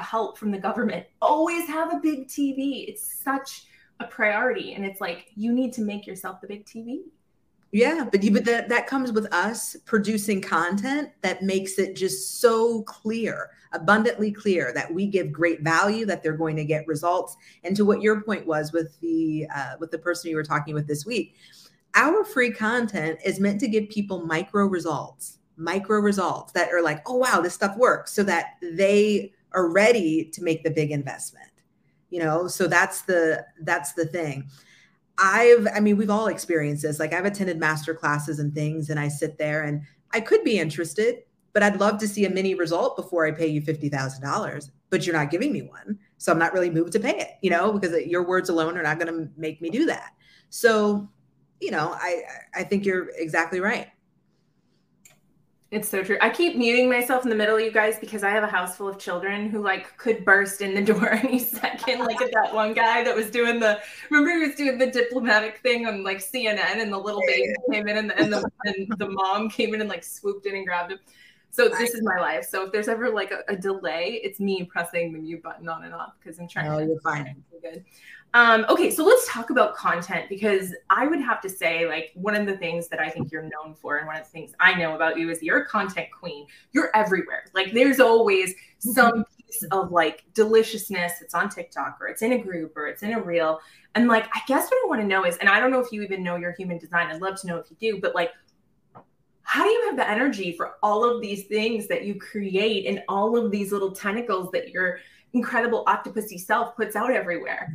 help 0.00 0.38
from 0.38 0.50
the 0.50 0.58
government 0.58 1.06
always 1.20 1.66
have 1.66 1.92
a 1.92 2.00
big 2.02 2.28
TV. 2.28 2.88
It's 2.88 3.22
such 3.22 3.64
a 4.00 4.06
priority, 4.06 4.74
and 4.74 4.84
it's 4.84 5.00
like 5.00 5.30
you 5.34 5.52
need 5.52 5.72
to 5.74 5.82
make 5.82 6.06
yourself 6.06 6.40
the 6.40 6.48
big 6.48 6.64
TV. 6.64 7.00
Yeah, 7.72 8.06
but 8.12 8.20
but 8.32 8.44
that 8.44 8.68
that 8.68 8.86
comes 8.86 9.12
with 9.12 9.32
us 9.32 9.76
producing 9.86 10.42
content 10.42 11.08
that 11.22 11.42
makes 11.42 11.78
it 11.78 11.96
just 11.96 12.38
so 12.38 12.82
clear, 12.82 13.48
abundantly 13.72 14.30
clear 14.30 14.72
that 14.74 14.92
we 14.92 15.06
give 15.06 15.32
great 15.32 15.62
value, 15.62 16.04
that 16.04 16.22
they're 16.22 16.36
going 16.36 16.56
to 16.56 16.66
get 16.66 16.86
results. 16.86 17.34
And 17.64 17.74
to 17.76 17.86
what 17.86 18.02
your 18.02 18.20
point 18.20 18.46
was 18.46 18.74
with 18.74 19.00
the 19.00 19.46
uh, 19.56 19.76
with 19.80 19.90
the 19.90 19.96
person 19.96 20.28
you 20.28 20.36
were 20.36 20.44
talking 20.44 20.74
with 20.74 20.86
this 20.86 21.06
week, 21.06 21.36
our 21.94 22.24
free 22.24 22.50
content 22.50 23.18
is 23.24 23.40
meant 23.40 23.58
to 23.60 23.68
give 23.68 23.88
people 23.88 24.26
micro 24.26 24.66
results, 24.66 25.38
micro 25.56 25.98
results 25.98 26.52
that 26.52 26.70
are 26.74 26.82
like, 26.82 27.00
oh 27.08 27.16
wow, 27.16 27.40
this 27.40 27.54
stuff 27.54 27.74
works, 27.78 28.12
so 28.12 28.22
that 28.22 28.56
they 28.60 29.32
are 29.52 29.70
ready 29.70 30.26
to 30.26 30.42
make 30.42 30.62
the 30.62 30.70
big 30.70 30.90
investment. 30.90 31.48
You 32.10 32.18
know, 32.18 32.48
so 32.48 32.66
that's 32.66 33.00
the 33.00 33.46
that's 33.62 33.94
the 33.94 34.04
thing. 34.04 34.50
I've, 35.18 35.68
I 35.74 35.80
mean, 35.80 35.96
we've 35.96 36.10
all 36.10 36.26
experienced 36.26 36.82
this. 36.82 36.98
Like 36.98 37.12
I've 37.12 37.24
attended 37.24 37.58
master 37.58 37.94
classes 37.94 38.38
and 38.38 38.54
things, 38.54 38.90
and 38.90 38.98
I 38.98 39.08
sit 39.08 39.38
there 39.38 39.62
and 39.62 39.82
I 40.12 40.20
could 40.20 40.44
be 40.44 40.58
interested, 40.58 41.22
but 41.52 41.62
I'd 41.62 41.80
love 41.80 41.98
to 41.98 42.08
see 42.08 42.24
a 42.24 42.30
mini 42.30 42.54
result 42.54 42.96
before 42.96 43.26
I 43.26 43.30
pay 43.30 43.46
you 43.46 43.60
$50,000, 43.60 44.70
but 44.90 45.06
you're 45.06 45.16
not 45.16 45.30
giving 45.30 45.52
me 45.52 45.62
one. 45.62 45.98
So 46.18 46.32
I'm 46.32 46.38
not 46.38 46.52
really 46.52 46.70
moved 46.70 46.92
to 46.92 47.00
pay 47.00 47.18
it, 47.18 47.30
you 47.42 47.50
know, 47.50 47.72
because 47.72 48.06
your 48.06 48.26
words 48.26 48.48
alone 48.48 48.76
are 48.78 48.82
not 48.82 48.98
going 48.98 49.12
to 49.12 49.28
make 49.36 49.60
me 49.60 49.70
do 49.70 49.86
that. 49.86 50.12
So, 50.50 51.08
you 51.60 51.70
know, 51.70 51.94
I, 51.94 52.22
I 52.54 52.62
think 52.64 52.84
you're 52.84 53.10
exactly 53.16 53.60
right. 53.60 53.88
It's 55.72 55.88
so 55.88 56.04
true. 56.04 56.18
I 56.20 56.28
keep 56.28 56.54
muting 56.54 56.90
myself 56.90 57.24
in 57.24 57.30
the 57.30 57.34
middle, 57.34 57.58
you 57.58 57.72
guys, 57.72 57.98
because 57.98 58.22
I 58.22 58.28
have 58.28 58.44
a 58.44 58.46
house 58.46 58.76
full 58.76 58.88
of 58.88 58.98
children 58.98 59.48
who 59.48 59.62
like 59.62 59.96
could 59.96 60.22
burst 60.22 60.60
in 60.60 60.74
the 60.74 60.82
door 60.92 61.14
any 61.14 61.38
second. 61.38 62.00
Like 62.00 62.20
at 62.20 62.30
that 62.34 62.54
one 62.54 62.74
guy 62.74 63.02
that 63.02 63.16
was 63.16 63.30
doing 63.30 63.58
the 63.58 63.80
remember 64.10 64.32
he 64.32 64.48
was 64.48 64.54
doing 64.54 64.76
the 64.76 64.90
diplomatic 64.90 65.60
thing 65.62 65.86
on 65.86 66.04
like 66.04 66.18
CNN, 66.18 66.76
and 66.76 66.92
the 66.92 66.98
little 66.98 67.22
baby 67.26 67.54
came 67.70 67.88
in, 67.88 67.96
and 67.96 68.10
the 68.10 68.20
and 68.20 68.30
the, 68.30 68.50
and 68.66 68.86
the 68.98 69.08
mom 69.08 69.48
came 69.48 69.72
in 69.72 69.80
and 69.80 69.88
like 69.88 70.04
swooped 70.04 70.44
in 70.44 70.56
and 70.56 70.66
grabbed 70.66 70.92
him. 70.92 70.98
So 71.52 71.68
this 71.68 71.94
is 71.94 72.02
my 72.02 72.18
life. 72.18 72.46
So 72.48 72.64
if 72.64 72.72
there's 72.72 72.88
ever 72.88 73.10
like 73.10 73.30
a, 73.30 73.40
a 73.46 73.54
delay, 73.54 74.20
it's 74.24 74.40
me 74.40 74.64
pressing 74.64 75.12
the 75.12 75.18
mute 75.18 75.42
button 75.42 75.68
on 75.68 75.84
and 75.84 75.92
off 75.92 76.14
because 76.18 76.38
I'm 76.38 76.48
trying. 76.48 76.72
Oh, 76.72 76.80
to 76.80 76.86
you're 76.86 77.00
fine. 77.00 77.44
Good. 77.60 77.84
Um, 78.34 78.64
okay, 78.70 78.90
so 78.90 79.04
let's 79.04 79.28
talk 79.28 79.50
about 79.50 79.76
content 79.76 80.30
because 80.30 80.74
I 80.88 81.06
would 81.06 81.20
have 81.20 81.42
to 81.42 81.50
say, 81.50 81.86
like, 81.86 82.12
one 82.14 82.34
of 82.34 82.46
the 82.46 82.56
things 82.56 82.88
that 82.88 82.98
I 82.98 83.10
think 83.10 83.30
you're 83.30 83.42
known 83.42 83.74
for, 83.74 83.98
and 83.98 84.06
one 84.06 84.16
of 84.16 84.24
the 84.24 84.30
things 84.30 84.52
I 84.58 84.72
know 84.72 84.94
about 84.94 85.18
you 85.18 85.28
is 85.28 85.42
you're 85.42 85.58
a 85.58 85.66
content 85.66 86.08
queen. 86.18 86.46
You're 86.72 86.90
everywhere. 86.94 87.44
Like, 87.52 87.74
there's 87.74 88.00
always 88.00 88.54
some 88.78 89.26
piece 89.36 89.62
of 89.70 89.92
like 89.92 90.24
deliciousness 90.32 91.12
that's 91.20 91.34
on 91.34 91.50
TikTok 91.50 91.98
or 92.00 92.08
it's 92.08 92.22
in 92.22 92.32
a 92.32 92.38
group 92.38 92.74
or 92.74 92.86
it's 92.86 93.02
in 93.02 93.12
a 93.12 93.20
reel. 93.20 93.60
And 93.94 94.08
like, 94.08 94.24
I 94.34 94.40
guess 94.48 94.70
what 94.70 94.78
I 94.82 94.88
want 94.88 95.02
to 95.02 95.06
know 95.06 95.26
is, 95.26 95.36
and 95.36 95.50
I 95.50 95.60
don't 95.60 95.70
know 95.70 95.80
if 95.80 95.92
you 95.92 96.02
even 96.02 96.22
know 96.22 96.36
your 96.36 96.52
human 96.52 96.78
design. 96.78 97.08
I'd 97.08 97.20
love 97.20 97.38
to 97.42 97.46
know 97.46 97.58
if 97.58 97.70
you 97.70 97.76
do, 97.78 98.00
but 98.00 98.14
like, 98.14 98.32
how 99.44 99.64
do 99.64 99.70
you 99.70 99.86
have 99.86 99.96
the 99.96 100.08
energy 100.08 100.56
for 100.56 100.76
all 100.82 101.04
of 101.04 101.20
these 101.20 101.44
things 101.44 101.88
that 101.88 102.04
you 102.04 102.14
create 102.14 102.86
and 102.86 103.02
all 103.08 103.36
of 103.36 103.50
these 103.50 103.72
little 103.72 103.92
tentacles 103.92 104.50
that 104.52 104.70
your 104.70 104.98
incredible 105.32 105.84
octopusy 105.86 106.38
self 106.38 106.76
puts 106.76 106.96
out 106.96 107.10
everywhere? 107.10 107.72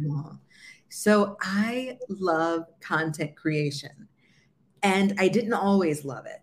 So 0.90 1.38
I 1.42 1.98
love 2.08 2.66
content 2.80 3.36
creation 3.36 4.08
and 4.84 5.14
I 5.20 5.28
didn't 5.28 5.54
always 5.54 6.06
love 6.06 6.26
it. 6.26 6.42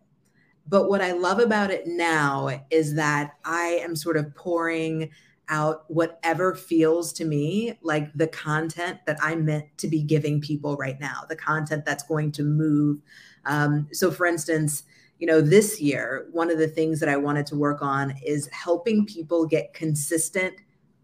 But 0.67 0.89
what 0.89 1.03
I 1.03 1.13
love 1.13 1.39
about 1.39 1.71
it 1.71 1.87
now 1.87 2.63
is 2.71 2.95
that 2.95 3.33
I 3.45 3.79
am 3.83 3.95
sort 3.97 4.17
of 4.17 4.35
pouring 4.35 5.11
out 5.49 5.85
whatever 5.89 6.55
feels 6.55 7.13
to 7.13 7.25
me 7.25 7.79
like 7.83 8.13
the 8.15 8.27
content 8.29 8.99
that 9.07 9.19
I'm 9.23 9.45
meant 9.45 9.67
to 9.79 9.89
be 9.89 10.03
giving 10.03 10.41
people 10.41 10.77
right 10.77 10.99
now, 10.99 11.25
the 11.29 11.37
content 11.37 11.85
that's 11.85 12.03
going 12.03 12.33
to 12.33 12.43
move. 12.43 13.01
Um, 13.45 13.89
so, 13.93 14.11
for 14.11 14.25
instance, 14.25 14.85
you 15.25 15.31
know, 15.31 15.41
this 15.41 15.81
year, 15.81 16.27
one 16.33 16.51
of 16.51 16.59
the 16.59 16.69
things 16.69 17.01
that 17.01 17.09
I 17.09 17.17
wanted 17.17 17.47
to 17.47 17.57
work 17.57 17.81
on 17.81 18.13
is 18.23 18.47
helping 18.49 19.07
people 19.07 19.47
get 19.47 19.73
consistent 19.73 20.55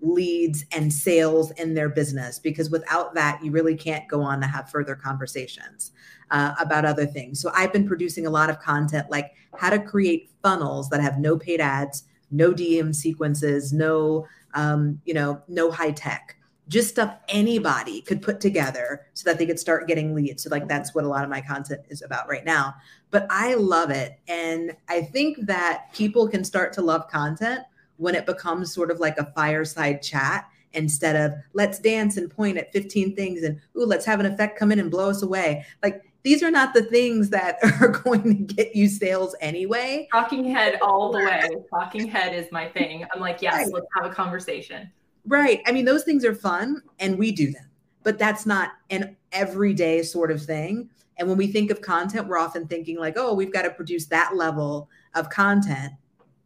leads 0.03 0.63
and 0.73 0.93
sales 0.93 1.53
in 1.53 1.73
their 1.73 1.89
business 1.89 2.39
because 2.39 2.69
without 2.69 3.15
that 3.15 3.43
you 3.43 3.51
really 3.51 3.75
can't 3.75 4.07
go 4.09 4.21
on 4.21 4.39
to 4.43 4.47
have 4.47 4.69
further 4.69 4.95
conversations 4.95 5.93
uh, 6.33 6.53
about 6.61 6.85
other 6.85 7.07
things. 7.07 7.41
So 7.41 7.51
i've 7.55 7.73
been 7.73 7.89
producing 7.89 8.27
a 8.27 8.31
lot 8.31 8.51
of 8.51 8.61
content 8.61 9.11
like 9.11 9.33
how 9.57 9.71
to 9.71 9.79
create 9.79 10.31
funnels 10.43 10.91
that 10.91 11.01
have 11.01 11.19
no 11.19 11.39
paid 11.39 11.63
ads 11.63 12.05
no 12.31 12.53
dm 12.53 12.95
sequences 12.95 13.73
no 13.73 14.27
um, 14.53 15.01
you 15.07 15.15
know 15.15 15.41
no 15.49 15.71
high 15.71 15.93
tech 15.93 16.37
just 16.71 16.89
stuff 16.89 17.17
anybody 17.29 18.01
could 18.01 18.23
put 18.23 18.41
together 18.41 19.07
so 19.15 19.29
that 19.29 19.39
they 19.39 19.45
could 19.45 19.59
start 19.59 19.89
getting 19.89 20.15
leads. 20.15 20.45
So, 20.45 20.51
like, 20.51 20.69
that's 20.69 20.95
what 20.95 21.05
a 21.05 21.09
lot 21.09 21.25
of 21.25 21.31
my 21.31 21.41
content 21.41 21.81
is 21.89 22.01
about 22.01 22.29
right 22.29 22.45
now. 22.45 22.75
But 23.11 23.27
I 23.29 23.55
love 23.55 23.91
it. 23.91 24.21
And 24.29 24.77
I 24.89 25.03
think 25.03 25.47
that 25.47 25.93
people 25.93 26.29
can 26.29 26.45
start 26.45 26.73
to 26.75 26.81
love 26.81 27.09
content 27.09 27.65
when 27.97 28.15
it 28.15 28.25
becomes 28.25 28.73
sort 28.73 28.91
of 28.91 29.01
like 29.01 29.19
a 29.19 29.33
fireside 29.35 30.01
chat 30.01 30.49
instead 30.73 31.17
of 31.17 31.37
let's 31.53 31.81
dance 31.81 32.17
and 32.17 32.31
point 32.31 32.57
at 32.57 32.73
15 32.73 33.17
things 33.17 33.43
and 33.43 33.61
ooh, 33.77 33.85
let's 33.85 34.07
have 34.07 34.21
an 34.21 34.27
effect 34.27 34.57
come 34.57 34.71
in 34.71 34.79
and 34.79 34.93
blow 34.93 35.11
us 35.11 35.23
away. 35.23 35.67
Like 35.83 36.05
these 36.23 36.43
are 36.43 36.51
not 36.53 36.73
the 36.73 36.85
things 36.85 37.31
that 37.31 37.59
are 37.81 37.89
going 37.89 38.23
to 38.23 38.55
get 38.55 38.77
you 38.77 38.89
sales 38.89 39.35
anyway. 39.41 40.09
Talking 40.13 40.45
head 40.45 40.79
all 40.81 41.11
the 41.11 41.19
way. 41.19 41.49
Talking 41.75 42.07
head 42.07 42.33
is 42.33 42.51
my 42.53 42.69
thing. 42.69 43.05
I'm 43.13 43.21
like, 43.21 43.43
yes, 43.43 43.55
right. 43.55 43.73
let's 43.73 43.87
have 43.97 44.11
a 44.11 44.15
conversation. 44.15 44.91
Right. 45.27 45.61
I 45.67 45.73
mean, 45.73 45.85
those 45.85 46.05
things 46.05 46.25
are 46.25 46.35
fun 46.35 46.83
and 46.99 47.19
we 47.19 47.33
do 47.33 47.51
them, 47.51 47.69
but 48.03 48.19
that's 48.19 48.47
not 48.47 48.73
an 48.91 49.17
everyday 49.33 50.03
sort 50.03 50.31
of 50.31 50.43
thing. 50.43 50.91
And 51.19 51.29
when 51.29 51.37
we 51.37 51.49
think 51.49 51.71
of 51.71 51.83
content, 51.83 52.27
we're 52.27 52.39
often 52.39 52.67
thinking 52.67 52.99
like, 52.99 53.15
oh, 53.17 53.35
we've 53.35 53.53
got 53.53 53.63
to 53.63 53.71
produce 53.71 54.07
that 54.07 54.35
level 54.35 54.89
of 55.15 55.29
content 55.29 55.93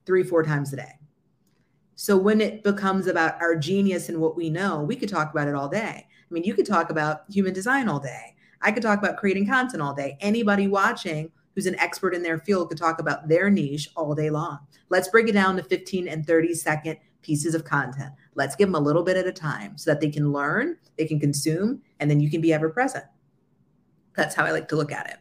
three, 0.04 0.24
four 0.24 0.42
times 0.42 0.72
a 0.72 0.76
day. 0.76 0.98
So 1.94 2.16
when 2.16 2.40
it 2.40 2.64
becomes 2.64 3.06
about 3.06 3.40
our 3.40 3.54
genius 3.54 4.08
and 4.08 4.20
what 4.20 4.36
we 4.36 4.50
know, 4.50 4.82
we 4.82 4.96
could 4.96 5.08
talk 5.08 5.30
about 5.30 5.46
it 5.46 5.54
all 5.54 5.68
day. 5.68 6.06
I 6.08 6.34
mean, 6.34 6.42
you 6.42 6.54
could 6.54 6.66
talk 6.66 6.90
about 6.90 7.22
human 7.30 7.52
design 7.52 7.88
all 7.88 8.00
day. 8.00 8.34
I 8.60 8.72
could 8.72 8.82
talk 8.82 8.98
about 8.98 9.16
creating 9.16 9.46
content 9.46 9.82
all 9.82 9.94
day. 9.94 10.16
Anybody 10.20 10.66
watching 10.66 11.30
who's 11.54 11.66
an 11.66 11.78
expert 11.78 12.14
in 12.14 12.22
their 12.22 12.38
field 12.38 12.68
could 12.68 12.78
talk 12.78 12.98
about 12.98 13.28
their 13.28 13.48
niche 13.50 13.88
all 13.94 14.14
day 14.14 14.30
long. 14.30 14.58
Let's 14.88 15.08
break 15.08 15.28
it 15.28 15.32
down 15.32 15.56
to 15.56 15.62
15 15.62 16.08
and 16.08 16.26
30 16.26 16.54
second 16.54 16.96
pieces 17.22 17.54
of 17.54 17.64
content. 17.64 18.12
Let's 18.34 18.56
give 18.56 18.68
them 18.68 18.74
a 18.74 18.80
little 18.80 19.02
bit 19.02 19.16
at 19.16 19.26
a 19.26 19.32
time 19.32 19.78
so 19.78 19.90
that 19.90 20.00
they 20.00 20.10
can 20.10 20.32
learn, 20.32 20.76
they 20.98 21.06
can 21.06 21.20
consume, 21.20 21.82
and 22.00 22.10
then 22.10 22.20
you 22.20 22.30
can 22.30 22.40
be 22.40 22.52
ever 22.52 22.68
present. 22.68 23.04
That's 24.14 24.34
how 24.34 24.44
I 24.44 24.50
like 24.50 24.68
to 24.68 24.76
look 24.76 24.92
at 24.92 25.08
it. 25.10 25.16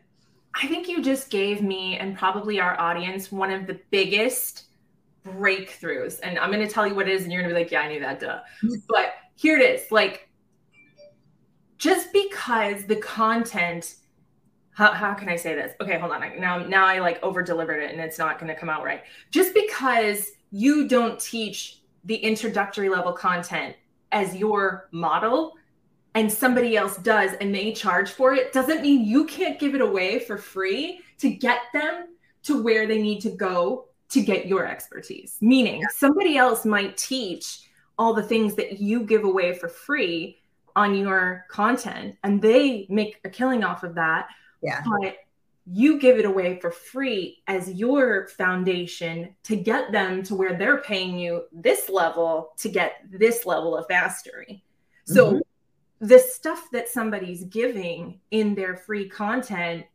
I 0.55 0.67
think 0.67 0.87
you 0.87 1.01
just 1.01 1.29
gave 1.29 1.61
me 1.61 1.97
and 1.97 2.17
probably 2.17 2.59
our 2.59 2.79
audience 2.79 3.31
one 3.31 3.51
of 3.51 3.65
the 3.65 3.79
biggest 3.89 4.65
breakthroughs. 5.25 6.19
And 6.21 6.37
I'm 6.37 6.51
going 6.51 6.65
to 6.65 6.71
tell 6.71 6.85
you 6.85 6.95
what 6.95 7.07
it 7.07 7.13
is, 7.13 7.23
and 7.23 7.31
you're 7.31 7.41
going 7.41 7.53
to 7.53 7.55
be 7.55 7.63
like, 7.63 7.71
yeah, 7.71 7.81
I 7.81 7.87
knew 7.87 7.99
that, 7.99 8.19
duh. 8.19 8.39
Mm-hmm. 8.63 8.75
But 8.87 9.13
here 9.35 9.57
it 9.57 9.63
is. 9.63 9.91
Like, 9.91 10.29
just 11.77 12.13
because 12.13 12.85
the 12.85 12.95
content, 12.97 13.95
how, 14.71 14.91
how 14.91 15.13
can 15.13 15.27
I 15.27 15.35
say 15.35 15.55
this? 15.55 15.73
Okay, 15.81 15.99
hold 15.99 16.11
on. 16.11 16.39
Now, 16.39 16.59
now 16.59 16.85
I 16.85 16.99
like 16.99 17.21
over 17.23 17.41
delivered 17.41 17.81
it 17.81 17.91
and 17.91 17.99
it's 17.99 18.17
not 18.17 18.39
going 18.39 18.53
to 18.53 18.59
come 18.59 18.69
out 18.69 18.83
right. 18.83 19.01
Just 19.31 19.53
because 19.53 20.31
you 20.51 20.87
don't 20.87 21.19
teach 21.19 21.81
the 22.03 22.15
introductory 22.15 22.89
level 22.89 23.13
content 23.13 23.75
as 24.11 24.35
your 24.35 24.89
model 24.91 25.53
and 26.15 26.31
somebody 26.31 26.77
else 26.77 26.97
does 26.97 27.33
and 27.41 27.53
they 27.53 27.71
charge 27.71 28.11
for 28.11 28.33
it 28.33 28.53
doesn't 28.53 28.81
mean 28.81 29.03
you 29.03 29.25
can't 29.25 29.59
give 29.59 29.73
it 29.73 29.81
away 29.81 30.19
for 30.19 30.37
free 30.37 30.99
to 31.17 31.29
get 31.29 31.61
them 31.73 32.09
to 32.43 32.61
where 32.61 32.85
they 32.85 33.01
need 33.01 33.19
to 33.21 33.29
go 33.29 33.85
to 34.09 34.21
get 34.21 34.45
your 34.45 34.67
expertise. 34.67 35.37
Meaning, 35.41 35.81
yeah. 35.81 35.87
somebody 35.91 36.37
else 36.37 36.65
might 36.65 36.97
teach 36.97 37.69
all 37.97 38.13
the 38.13 38.21
things 38.21 38.53
that 38.55 38.79
you 38.79 39.03
give 39.03 39.23
away 39.23 39.53
for 39.53 39.67
free 39.67 40.37
on 40.75 40.95
your 40.95 41.45
content 41.49 42.15
and 42.23 42.41
they 42.41 42.85
make 42.89 43.19
a 43.23 43.29
killing 43.29 43.63
off 43.63 43.83
of 43.83 43.95
that 43.95 44.27
Yeah. 44.63 44.81
But 44.85 45.17
you 45.65 45.99
give 45.99 46.17
it 46.19 46.25
away 46.25 46.59
for 46.59 46.71
free 46.71 47.41
as 47.47 47.71
your 47.71 48.27
foundation 48.27 49.33
to 49.43 49.55
get 49.55 49.91
them 49.91 50.21
to 50.23 50.35
where 50.35 50.57
they're 50.57 50.81
paying 50.81 51.17
you 51.17 51.43
this 51.53 51.89
level 51.89 52.51
to 52.57 52.69
get 52.69 53.03
this 53.09 53.45
level 53.45 53.75
of 53.77 53.85
mastery. 53.89 54.63
So 55.05 55.33
mm-hmm. 55.33 56.07
the 56.07 56.19
stuff 56.19 56.67
that 56.73 56.89
somebody's 56.89 57.45
giving 57.45 58.19
in 58.31 58.55
their 58.55 58.75
free 58.75 59.07
content 59.07 59.85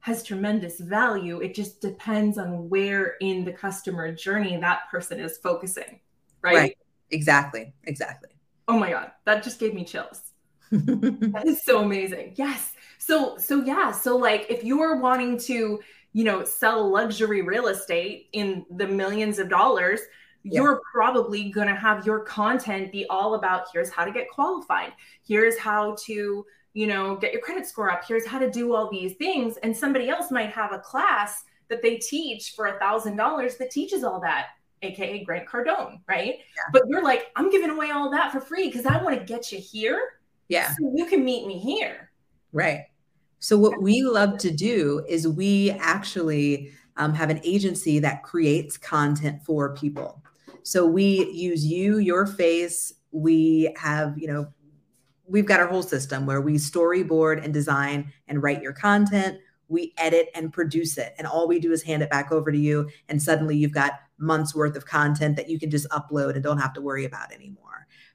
has 0.00 0.22
tremendous 0.22 0.78
value. 0.78 1.40
It 1.40 1.54
just 1.54 1.80
depends 1.80 2.36
on 2.38 2.68
where 2.68 3.16
in 3.20 3.44
the 3.44 3.52
customer 3.52 4.14
journey 4.14 4.56
that 4.58 4.90
person 4.90 5.18
is 5.18 5.38
focusing. 5.38 6.00
Right. 6.42 6.56
Right. 6.56 6.78
Exactly. 7.10 7.72
Exactly. 7.84 8.30
Oh 8.68 8.78
my 8.78 8.90
God. 8.90 9.10
That 9.24 9.42
just 9.42 9.58
gave 9.58 9.74
me 9.74 9.84
chills. 9.84 10.25
That 10.70 11.44
is 11.46 11.62
so 11.62 11.82
amazing. 11.82 12.34
Yes. 12.36 12.72
So, 12.98 13.36
so 13.38 13.64
yeah. 13.64 13.90
So, 13.92 14.16
like, 14.16 14.46
if 14.48 14.64
you're 14.64 15.00
wanting 15.00 15.38
to, 15.40 15.80
you 16.12 16.24
know, 16.24 16.44
sell 16.44 16.90
luxury 16.90 17.42
real 17.42 17.68
estate 17.68 18.28
in 18.32 18.64
the 18.70 18.86
millions 18.86 19.38
of 19.38 19.48
dollars, 19.48 20.00
yeah. 20.42 20.62
you're 20.62 20.80
probably 20.92 21.50
going 21.50 21.68
to 21.68 21.74
have 21.74 22.06
your 22.06 22.20
content 22.20 22.92
be 22.92 23.06
all 23.10 23.34
about 23.34 23.66
here's 23.72 23.90
how 23.90 24.04
to 24.04 24.12
get 24.12 24.30
qualified, 24.30 24.92
here's 25.26 25.58
how 25.58 25.96
to, 26.04 26.46
you 26.74 26.86
know, 26.86 27.16
get 27.16 27.32
your 27.32 27.42
credit 27.42 27.66
score 27.66 27.90
up. 27.90 28.04
Here's 28.06 28.26
how 28.26 28.38
to 28.38 28.50
do 28.50 28.74
all 28.74 28.90
these 28.90 29.14
things. 29.14 29.56
And 29.58 29.76
somebody 29.76 30.08
else 30.08 30.30
might 30.30 30.50
have 30.50 30.72
a 30.72 30.78
class 30.78 31.44
that 31.68 31.82
they 31.82 31.96
teach 31.96 32.52
for 32.54 32.66
a 32.66 32.78
thousand 32.78 33.16
dollars 33.16 33.56
that 33.56 33.70
teaches 33.70 34.04
all 34.04 34.20
that, 34.20 34.48
aka 34.82 35.24
Grant 35.24 35.48
Cardone, 35.48 36.00
right? 36.08 36.36
Yeah. 36.38 36.62
But 36.72 36.82
you're 36.88 37.02
like, 37.02 37.26
I'm 37.34 37.50
giving 37.50 37.70
away 37.70 37.90
all 37.90 38.10
that 38.10 38.30
for 38.32 38.40
free 38.40 38.68
because 38.68 38.86
I 38.86 39.02
want 39.02 39.18
to 39.18 39.24
get 39.24 39.52
you 39.52 39.58
here. 39.58 40.00
Yeah. 40.48 40.74
So 40.78 40.92
you 40.94 41.06
can 41.06 41.24
meet 41.24 41.46
me 41.46 41.58
here. 41.58 42.10
Right. 42.52 42.84
So 43.38 43.58
what 43.58 43.82
we 43.82 44.02
love 44.02 44.38
to 44.38 44.50
do 44.50 45.04
is 45.08 45.28
we 45.28 45.70
actually 45.72 46.72
um, 46.96 47.14
have 47.14 47.30
an 47.30 47.40
agency 47.44 47.98
that 47.98 48.22
creates 48.22 48.76
content 48.76 49.42
for 49.44 49.74
people. 49.74 50.22
So 50.62 50.86
we 50.86 51.30
use 51.30 51.64
you, 51.64 51.98
your 51.98 52.26
face. 52.26 52.92
We 53.12 53.74
have, 53.76 54.16
you 54.18 54.26
know, 54.26 54.48
we've 55.26 55.46
got 55.46 55.60
our 55.60 55.66
whole 55.66 55.82
system 55.82 56.26
where 56.26 56.40
we 56.40 56.54
storyboard 56.54 57.44
and 57.44 57.52
design 57.52 58.12
and 58.28 58.42
write 58.42 58.62
your 58.62 58.72
content 58.72 59.38
we 59.68 59.92
edit 59.98 60.28
and 60.34 60.52
produce 60.52 60.96
it 60.98 61.14
and 61.18 61.26
all 61.26 61.48
we 61.48 61.58
do 61.58 61.72
is 61.72 61.82
hand 61.82 62.02
it 62.02 62.10
back 62.10 62.30
over 62.30 62.52
to 62.52 62.58
you 62.58 62.88
and 63.08 63.20
suddenly 63.20 63.56
you've 63.56 63.72
got 63.72 63.94
months 64.18 64.54
worth 64.54 64.76
of 64.76 64.86
content 64.86 65.36
that 65.36 65.48
you 65.48 65.58
can 65.58 65.70
just 65.70 65.88
upload 65.90 66.34
and 66.34 66.42
don't 66.42 66.58
have 66.58 66.72
to 66.72 66.80
worry 66.80 67.04
about 67.04 67.32
anymore 67.32 67.65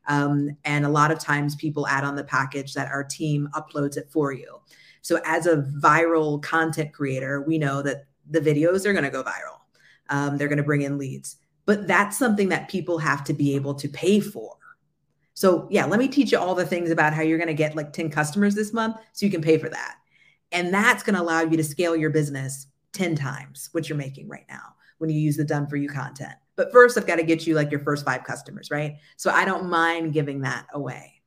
um, 0.07 0.55
and 0.65 0.85
a 0.85 0.89
lot 0.89 1.11
of 1.11 1.19
times 1.19 1.55
people 1.55 1.87
add 1.87 2.03
on 2.03 2.15
the 2.15 2.23
package 2.23 2.73
that 2.73 2.91
our 2.91 3.03
team 3.03 3.47
uploads 3.53 3.97
it 3.97 4.09
for 4.11 4.31
you 4.31 4.59
so 5.01 5.19
as 5.25 5.45
a 5.45 5.57
viral 5.81 6.41
content 6.41 6.91
creator 6.93 7.41
we 7.41 7.57
know 7.57 7.81
that 7.81 8.05
the 8.29 8.39
videos 8.39 8.85
are 8.85 8.93
going 8.93 9.03
to 9.03 9.09
go 9.09 9.23
viral 9.23 9.59
um, 10.09 10.37
they're 10.37 10.47
going 10.47 10.57
to 10.57 10.63
bring 10.63 10.81
in 10.81 10.97
leads 10.97 11.37
but 11.65 11.87
that's 11.87 12.17
something 12.17 12.49
that 12.49 12.69
people 12.69 12.97
have 12.97 13.23
to 13.23 13.33
be 13.33 13.55
able 13.55 13.73
to 13.73 13.87
pay 13.87 14.19
for 14.19 14.57
so, 15.41 15.67
yeah, 15.71 15.85
let 15.85 15.99
me 15.99 16.07
teach 16.07 16.31
you 16.31 16.37
all 16.37 16.53
the 16.53 16.67
things 16.67 16.91
about 16.91 17.13
how 17.13 17.23
you're 17.23 17.39
going 17.39 17.47
to 17.47 17.55
get 17.55 17.75
like 17.75 17.93
10 17.93 18.11
customers 18.11 18.53
this 18.53 18.73
month 18.73 18.97
so 19.13 19.25
you 19.25 19.31
can 19.31 19.41
pay 19.41 19.57
for 19.57 19.69
that. 19.69 19.95
And 20.51 20.71
that's 20.71 21.01
going 21.01 21.15
to 21.15 21.21
allow 21.21 21.41
you 21.41 21.57
to 21.57 21.63
scale 21.63 21.95
your 21.95 22.11
business 22.11 22.67
10 22.93 23.15
times 23.15 23.69
what 23.71 23.89
you're 23.89 23.97
making 23.97 24.27
right 24.27 24.45
now 24.49 24.75
when 24.99 25.09
you 25.09 25.19
use 25.19 25.37
the 25.37 25.43
done 25.43 25.65
for 25.65 25.77
you 25.77 25.89
content. 25.89 26.33
But 26.61 26.71
first, 26.71 26.95
I've 26.95 27.07
got 27.07 27.15
to 27.15 27.23
get 27.23 27.47
you 27.47 27.55
like 27.55 27.71
your 27.71 27.79
first 27.79 28.05
five 28.05 28.23
customers, 28.23 28.69
right? 28.69 28.97
So, 29.17 29.31
I 29.31 29.45
don't 29.45 29.67
mind 29.67 30.13
giving 30.13 30.41
that 30.41 30.67
away. 30.73 31.23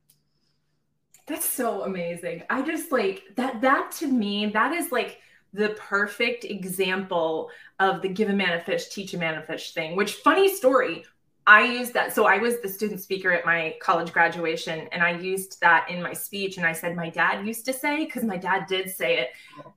That's 1.27 1.43
so 1.43 1.81
amazing. 1.83 2.43
I 2.49 2.61
just 2.61 2.89
like 2.89 3.23
that, 3.35 3.59
that 3.59 3.91
to 3.99 4.07
me, 4.07 4.45
that 4.45 4.71
is 4.71 4.93
like, 4.93 5.19
the 5.51 5.69
perfect 5.77 6.43
example 6.43 7.49
of 7.79 8.01
the 8.01 8.09
give 8.09 8.29
a 8.29 8.33
man 8.33 8.59
a 8.59 8.61
fish, 8.61 8.89
teach 8.89 9.13
a 9.13 9.17
man 9.17 9.37
a 9.37 9.41
fish 9.41 9.73
thing, 9.73 9.95
which 9.95 10.15
funny 10.15 10.53
story, 10.53 11.05
I 11.47 11.63
used 11.63 11.93
that. 11.93 12.13
So 12.13 12.25
I 12.25 12.39
was 12.39 12.59
the 12.61 12.67
student 12.67 12.99
speaker 13.01 13.31
at 13.31 13.45
my 13.45 13.75
college 13.79 14.11
graduation, 14.11 14.87
and 14.91 15.03
I 15.03 15.11
used 15.19 15.61
that 15.61 15.87
in 15.91 16.01
my 16.01 16.11
speech. 16.11 16.57
And 16.57 16.65
I 16.65 16.71
said, 16.71 16.95
My 16.95 17.09
dad 17.09 17.45
used 17.45 17.65
to 17.65 17.73
say, 17.73 18.05
because 18.05 18.23
my 18.23 18.37
dad 18.37 18.65
did 18.67 18.89
say 18.89 19.19
it, 19.19 19.29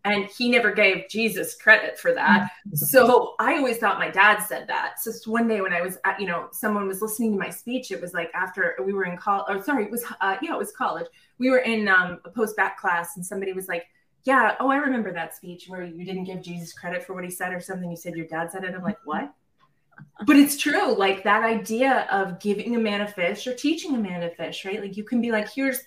and 0.05 0.25
he 0.25 0.51
never 0.51 0.73
gave 0.73 1.11
Jesus 1.11 1.55
credit 1.55 1.99
for 1.99 2.15
that. 2.15 2.51
so 2.73 3.35
I 3.39 3.57
always 3.59 3.77
thought 3.77 3.99
my 3.99 4.09
dad 4.09 4.41
said 4.41 4.67
that. 4.69 4.95
So 5.01 5.13
one 5.31 5.47
day 5.47 5.61
when 5.61 5.75
I 5.75 5.83
was 5.83 5.99
at, 6.07 6.19
you 6.19 6.27
know, 6.27 6.49
someone 6.53 6.89
was 6.89 7.03
listening 7.03 7.33
to 7.33 7.39
my 7.39 7.51
speech, 7.51 7.91
it 7.91 8.01
was 8.01 8.15
like 8.15 8.31
after 8.35 8.75
we 8.83 8.95
were 8.95 9.05
in 9.05 9.19
college, 9.19 9.45
or 9.49 9.63
sorry, 9.63 9.85
it 9.85 9.91
was, 9.91 10.05
uh, 10.23 10.37
yeah, 10.41 10.55
it 10.55 10.59
was 10.59 10.73
college. 10.73 11.07
We 11.39 11.51
were 11.51 11.59
in 11.59 11.87
um, 11.87 12.21
a 12.25 12.31
post 12.31 12.57
bac 12.57 12.79
class, 12.79 13.17
and 13.17 13.25
somebody 13.25 13.53
was 13.53 13.69
like, 13.69 13.85
Yeah, 14.25 14.57
oh, 14.59 14.71
I 14.71 14.77
remember 14.77 15.13
that 15.13 15.37
speech 15.37 15.67
where 15.69 15.85
you 15.85 16.07
didn't 16.07 16.25
give 16.25 16.41
Jesus 16.41 16.73
credit 16.73 17.05
for 17.05 17.13
what 17.13 17.25
he 17.25 17.31
said 17.31 17.53
or 17.53 17.61
something. 17.61 17.91
You 17.91 17.97
said 17.97 18.15
your 18.15 18.27
dad 18.27 18.53
said 18.53 18.65
it. 18.65 18.75
I'm 18.75 18.83
like, 18.83 18.99
What? 19.05 19.35
But 20.27 20.37
it's 20.37 20.57
true 20.57 20.97
like 20.97 21.25
that 21.25 21.45
idea 21.45 22.07
of 22.11 22.41
giving 22.41 22.77
a 22.77 22.79
man 22.79 23.01
a 23.01 23.09
fish 23.09 23.47
or 23.47 23.55
teaching 23.55 23.95
a 23.95 23.99
man 23.99 24.23
a 24.23 24.31
fish 24.31 24.65
right? 24.65 24.81
Like 24.81 24.97
you 24.97 25.05
can 25.05 25.21
be 25.21 25.31
like 25.31 25.49
here's 25.53 25.81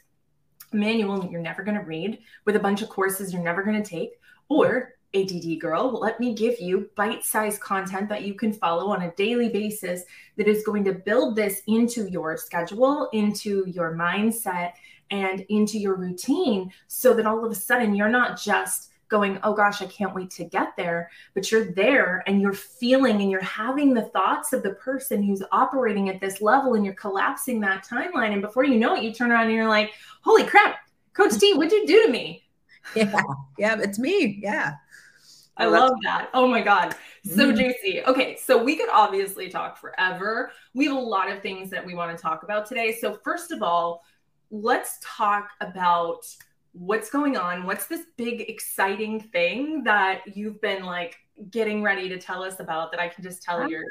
a 0.71 0.75
manual 0.75 1.27
you're 1.29 1.41
never 1.41 1.63
going 1.63 1.77
to 1.77 1.83
read 1.83 2.19
with 2.45 2.55
a 2.55 2.59
bunch 2.59 2.81
of 2.81 2.89
courses 2.89 3.33
you're 3.33 3.43
never 3.43 3.63
going 3.63 3.81
to 3.81 3.89
take 3.89 4.11
or 4.49 4.95
ADD 5.13 5.59
girl, 5.59 5.91
let 5.91 6.19
me 6.19 6.33
give 6.33 6.59
you 6.59 6.89
bite 6.95 7.23
sized 7.25 7.59
content 7.59 8.07
that 8.09 8.23
you 8.23 8.33
can 8.33 8.53
follow 8.53 8.91
on 8.91 9.01
a 9.01 9.11
daily 9.15 9.49
basis 9.49 10.03
that 10.37 10.47
is 10.47 10.63
going 10.63 10.85
to 10.85 10.93
build 10.93 11.35
this 11.35 11.61
into 11.67 12.09
your 12.09 12.37
schedule, 12.37 13.09
into 13.11 13.65
your 13.67 13.95
mindset, 13.95 14.73
and 15.09 15.41
into 15.49 15.77
your 15.77 15.95
routine 15.95 16.71
so 16.87 17.13
that 17.13 17.25
all 17.25 17.45
of 17.45 17.51
a 17.51 17.55
sudden 17.55 17.93
you're 17.93 18.09
not 18.09 18.39
just 18.39 18.90
going, 19.11 19.37
oh 19.43 19.53
gosh, 19.53 19.81
I 19.83 19.85
can't 19.85 20.15
wait 20.15 20.31
to 20.31 20.45
get 20.45 20.75
there. 20.75 21.11
But 21.35 21.51
you're 21.51 21.71
there 21.73 22.23
and 22.25 22.41
you're 22.41 22.53
feeling 22.53 23.21
and 23.21 23.29
you're 23.29 23.43
having 23.43 23.93
the 23.93 24.03
thoughts 24.03 24.53
of 24.53 24.63
the 24.63 24.73
person 24.75 25.21
who's 25.21 25.43
operating 25.51 26.09
at 26.09 26.19
this 26.19 26.41
level 26.41 26.73
and 26.73 26.83
you're 26.83 26.95
collapsing 26.95 27.59
that 27.61 27.85
timeline. 27.85 28.33
And 28.33 28.41
before 28.41 28.63
you 28.63 28.79
know 28.79 28.95
it, 28.95 29.03
you 29.03 29.13
turn 29.13 29.31
around 29.31 29.45
and 29.45 29.53
you're 29.53 29.69
like, 29.69 29.91
holy 30.21 30.45
crap, 30.45 30.77
Coach 31.13 31.37
T, 31.37 31.53
what'd 31.53 31.71
you 31.71 31.85
do 31.85 32.05
to 32.07 32.11
me? 32.11 32.43
Yeah, 32.95 33.21
yeah, 33.59 33.79
it's 33.79 33.99
me. 33.99 34.39
Yeah. 34.41 34.73
I 35.55 35.65
love 35.65 35.93
that. 36.01 36.29
Oh 36.33 36.47
my 36.47 36.61
God. 36.61 36.95
So 37.23 37.47
mm-hmm. 37.47 37.57
juicy. 37.57 38.01
Okay. 38.03 38.37
So 38.41 38.63
we 38.63 38.75
could 38.75 38.89
obviously 38.91 39.49
talk 39.49 39.77
forever. 39.77 40.51
We 40.73 40.85
have 40.85 40.95
a 40.95 40.99
lot 40.99 41.31
of 41.31 41.43
things 41.43 41.69
that 41.69 41.85
we 41.85 41.93
want 41.93 42.17
to 42.17 42.19
talk 42.19 42.41
about 42.41 42.65
today. 42.65 42.97
So, 42.99 43.13
first 43.23 43.51
of 43.51 43.61
all, 43.61 44.03
let's 44.49 44.97
talk 45.03 45.49
about 45.61 46.25
what's 46.73 47.09
going 47.09 47.37
on? 47.37 47.65
What's 47.65 47.87
this 47.87 48.01
big 48.17 48.41
exciting 48.41 49.19
thing 49.19 49.83
that 49.83 50.21
you've 50.35 50.61
been 50.61 50.83
like 50.83 51.17
getting 51.49 51.81
ready 51.81 52.07
to 52.09 52.17
tell 52.17 52.43
us 52.43 52.59
about 52.59 52.91
that 52.91 52.99
I 52.99 53.07
can 53.07 53.23
just 53.23 53.41
tell 53.41 53.69
you're 53.69 53.83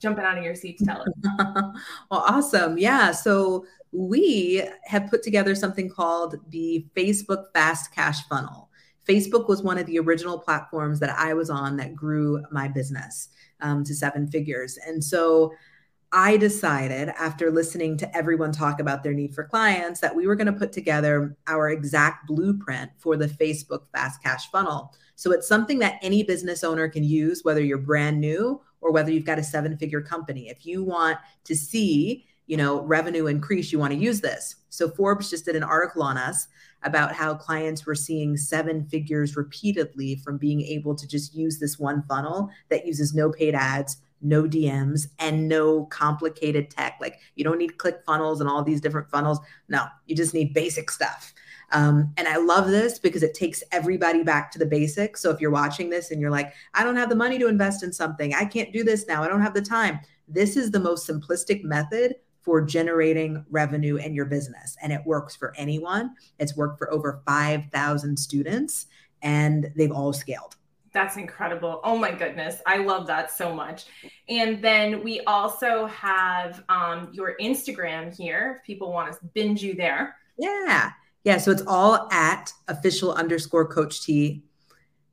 jumping 0.00 0.24
out 0.24 0.38
of 0.38 0.44
your 0.44 0.54
seat 0.54 0.78
to 0.78 0.84
tell 0.84 1.02
us? 1.02 1.08
well, 2.10 2.24
awesome. 2.26 2.78
Yeah. 2.78 3.12
So 3.12 3.66
we 3.92 4.62
have 4.84 5.08
put 5.08 5.22
together 5.22 5.54
something 5.54 5.88
called 5.88 6.36
the 6.50 6.86
Facebook 6.96 7.46
Fast 7.54 7.94
Cash 7.94 8.26
Funnel. 8.28 8.68
Facebook 9.08 9.48
was 9.48 9.62
one 9.62 9.78
of 9.78 9.86
the 9.86 9.98
original 9.98 10.38
platforms 10.38 11.00
that 11.00 11.16
I 11.18 11.32
was 11.32 11.48
on 11.48 11.76
that 11.78 11.96
grew 11.96 12.42
my 12.52 12.68
business 12.68 13.28
um, 13.60 13.82
to 13.84 13.94
seven 13.94 14.28
figures. 14.28 14.78
And 14.86 15.02
so 15.02 15.52
I 16.12 16.38
decided 16.38 17.10
after 17.10 17.50
listening 17.50 17.98
to 17.98 18.16
everyone 18.16 18.50
talk 18.50 18.80
about 18.80 19.02
their 19.02 19.12
need 19.12 19.34
for 19.34 19.44
clients 19.44 20.00
that 20.00 20.14
we 20.14 20.26
were 20.26 20.36
going 20.36 20.46
to 20.46 20.58
put 20.58 20.72
together 20.72 21.36
our 21.46 21.68
exact 21.68 22.26
blueprint 22.26 22.90
for 22.96 23.16
the 23.16 23.26
Facebook 23.26 23.82
fast 23.92 24.22
cash 24.22 24.50
funnel. 24.50 24.94
So 25.16 25.32
it's 25.32 25.46
something 25.46 25.78
that 25.80 25.98
any 26.00 26.22
business 26.22 26.64
owner 26.64 26.88
can 26.88 27.04
use, 27.04 27.44
whether 27.44 27.60
you're 27.60 27.76
brand 27.76 28.20
new 28.20 28.62
or 28.80 28.90
whether 28.90 29.10
you've 29.10 29.26
got 29.26 29.38
a 29.38 29.44
seven 29.44 29.76
figure 29.76 30.00
company. 30.00 30.48
If 30.48 30.64
you 30.64 30.82
want 30.82 31.18
to 31.44 31.54
see, 31.54 32.24
you 32.46 32.56
know, 32.56 32.80
revenue 32.82 33.26
increase, 33.26 33.70
you 33.70 33.78
want 33.78 33.92
to 33.92 33.98
use 33.98 34.22
this. 34.22 34.56
So 34.70 34.88
Forbes 34.88 35.28
just 35.28 35.44
did 35.44 35.56
an 35.56 35.62
article 35.62 36.02
on 36.02 36.16
us 36.16 36.48
about 36.84 37.14
how 37.14 37.34
clients 37.34 37.84
were 37.84 37.94
seeing 37.94 38.36
seven 38.36 38.86
figures 38.86 39.36
repeatedly 39.36 40.16
from 40.24 40.38
being 40.38 40.62
able 40.62 40.94
to 40.94 41.06
just 41.06 41.34
use 41.34 41.58
this 41.58 41.78
one 41.78 42.02
funnel 42.08 42.48
that 42.70 42.86
uses 42.86 43.14
no 43.14 43.30
paid 43.30 43.54
ads 43.54 43.98
no 44.20 44.44
DMs, 44.44 45.08
and 45.18 45.48
no 45.48 45.86
complicated 45.86 46.70
tech. 46.70 46.98
Like 47.00 47.18
you 47.34 47.44
don't 47.44 47.58
need 47.58 47.78
ClickFunnels 47.78 48.40
and 48.40 48.48
all 48.48 48.62
these 48.62 48.80
different 48.80 49.10
funnels. 49.10 49.38
No, 49.68 49.86
you 50.06 50.16
just 50.16 50.34
need 50.34 50.54
basic 50.54 50.90
stuff. 50.90 51.32
Um, 51.70 52.12
and 52.16 52.26
I 52.26 52.36
love 52.36 52.68
this 52.68 52.98
because 52.98 53.22
it 53.22 53.34
takes 53.34 53.62
everybody 53.72 54.22
back 54.22 54.50
to 54.52 54.58
the 54.58 54.66
basics. 54.66 55.20
So 55.20 55.30
if 55.30 55.40
you're 55.40 55.50
watching 55.50 55.90
this 55.90 56.10
and 56.10 56.20
you're 56.20 56.30
like, 56.30 56.54
I 56.74 56.82
don't 56.82 56.96
have 56.96 57.10
the 57.10 57.16
money 57.16 57.38
to 57.38 57.48
invest 57.48 57.82
in 57.82 57.92
something, 57.92 58.34
I 58.34 58.44
can't 58.44 58.72
do 58.72 58.82
this 58.82 59.06
now, 59.06 59.22
I 59.22 59.28
don't 59.28 59.42
have 59.42 59.54
the 59.54 59.62
time. 59.62 60.00
This 60.26 60.56
is 60.56 60.70
the 60.70 60.80
most 60.80 61.08
simplistic 61.08 61.64
method 61.64 62.16
for 62.40 62.62
generating 62.62 63.44
revenue 63.50 63.96
in 63.96 64.14
your 64.14 64.24
business. 64.24 64.76
And 64.82 64.92
it 64.92 65.02
works 65.04 65.36
for 65.36 65.54
anyone. 65.56 66.14
It's 66.38 66.56
worked 66.56 66.78
for 66.78 66.90
over 66.90 67.20
5,000 67.26 68.16
students 68.18 68.86
and 69.22 69.70
they've 69.76 69.92
all 69.92 70.12
scaled. 70.12 70.56
That's 70.92 71.16
incredible. 71.16 71.80
Oh 71.84 71.96
my 71.96 72.12
goodness. 72.12 72.60
I 72.66 72.78
love 72.78 73.06
that 73.08 73.30
so 73.30 73.54
much. 73.54 73.86
And 74.28 74.62
then 74.62 75.02
we 75.02 75.20
also 75.20 75.86
have 75.86 76.64
um, 76.68 77.08
your 77.12 77.36
Instagram 77.40 78.16
here 78.16 78.56
if 78.56 78.64
people 78.64 78.92
want 78.92 79.12
to 79.12 79.18
binge 79.34 79.62
you 79.62 79.74
there. 79.74 80.16
Yeah. 80.38 80.92
Yeah, 81.24 81.36
so 81.36 81.50
it's 81.50 81.62
all 81.66 82.08
at 82.10 82.52
official 82.68 83.12
underscore 83.12 83.66
coach 83.66 84.02
T. 84.02 84.44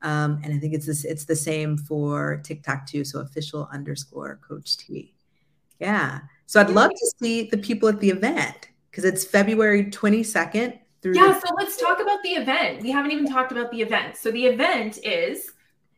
Um, 0.02 0.40
and 0.44 0.54
I 0.54 0.60
think 0.60 0.74
it's 0.74 0.86
this, 0.86 1.04
it's 1.04 1.26
the 1.26 1.36
same 1.36 1.78
for 1.78 2.38
TikTok 2.38 2.86
too. 2.86 3.04
So 3.04 3.20
official 3.20 3.68
underscore 3.72 4.40
coach 4.48 4.78
T. 4.78 5.14
Yeah. 5.80 6.20
So 6.46 6.62
I'd 6.62 6.70
love 6.70 6.92
to 6.92 7.14
see 7.20 7.50
the 7.50 7.58
people 7.58 7.90
at 7.90 8.00
the 8.00 8.12
event 8.12 8.70
because 8.90 9.04
it's 9.04 9.26
February 9.26 9.86
22nd 9.86 10.80
through. 11.02 11.16
Yeah. 11.16 11.38
So 11.38 11.54
let's 11.58 11.76
talk 11.78 12.00
about 12.00 12.22
the 12.24 12.30
event. 12.30 12.82
We 12.82 12.92
haven't 12.92 13.12
even 13.12 13.28
talked 13.28 13.52
about 13.52 13.72
the 13.72 13.82
event. 13.82 14.16
So 14.16 14.32
the 14.32 14.46
event 14.46 15.00
is. 15.04 15.52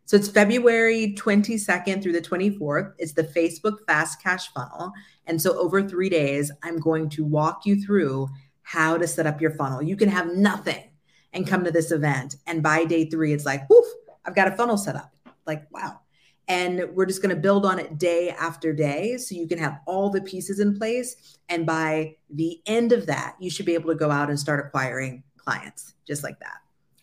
So 0.07 0.15
it's 0.15 0.29
February 0.29 1.13
22nd 1.17 2.01
through 2.01 2.13
the 2.13 2.21
24th. 2.21 2.93
It's 2.97 3.11
the 3.11 3.25
Facebook 3.25 3.85
Fast 3.87 4.23
Cash 4.23 4.47
Funnel. 4.53 4.93
And 5.25 5.41
so 5.41 5.59
over 5.59 5.83
three 5.83 6.07
days, 6.07 6.49
I'm 6.63 6.79
going 6.79 7.09
to 7.09 7.25
walk 7.25 7.65
you 7.65 7.75
through 7.75 8.29
how 8.61 8.97
to 8.97 9.05
set 9.05 9.27
up 9.27 9.41
your 9.41 9.51
funnel. 9.51 9.83
You 9.83 9.97
can 9.97 10.07
have 10.07 10.33
nothing 10.33 10.91
and 11.33 11.45
come 11.45 11.65
to 11.65 11.71
this 11.71 11.91
event. 11.91 12.37
And 12.47 12.63
by 12.63 12.85
day 12.85 13.09
three, 13.09 13.33
it's 13.33 13.45
like, 13.45 13.69
woof, 13.69 13.85
I've 14.25 14.33
got 14.33 14.47
a 14.47 14.55
funnel 14.55 14.77
set 14.77 14.95
up. 14.95 15.13
Like, 15.45 15.67
wow. 15.71 15.99
And 16.47 16.87
we're 16.93 17.05
just 17.05 17.21
going 17.21 17.35
to 17.35 17.41
build 17.41 17.65
on 17.65 17.77
it 17.77 17.97
day 17.97 18.29
after 18.29 18.71
day. 18.71 19.17
So 19.17 19.35
you 19.35 19.45
can 19.45 19.59
have 19.59 19.81
all 19.85 20.09
the 20.09 20.21
pieces 20.21 20.61
in 20.61 20.77
place. 20.77 21.37
And 21.49 21.65
by 21.65 22.15
the 22.29 22.61
end 22.65 22.93
of 22.93 23.07
that, 23.07 23.35
you 23.41 23.49
should 23.49 23.65
be 23.65 23.73
able 23.73 23.89
to 23.89 23.99
go 23.99 24.09
out 24.09 24.29
and 24.29 24.39
start 24.39 24.65
acquiring 24.65 25.23
clients 25.35 25.95
just 26.07 26.23
like 26.23 26.39
that. 26.39 26.59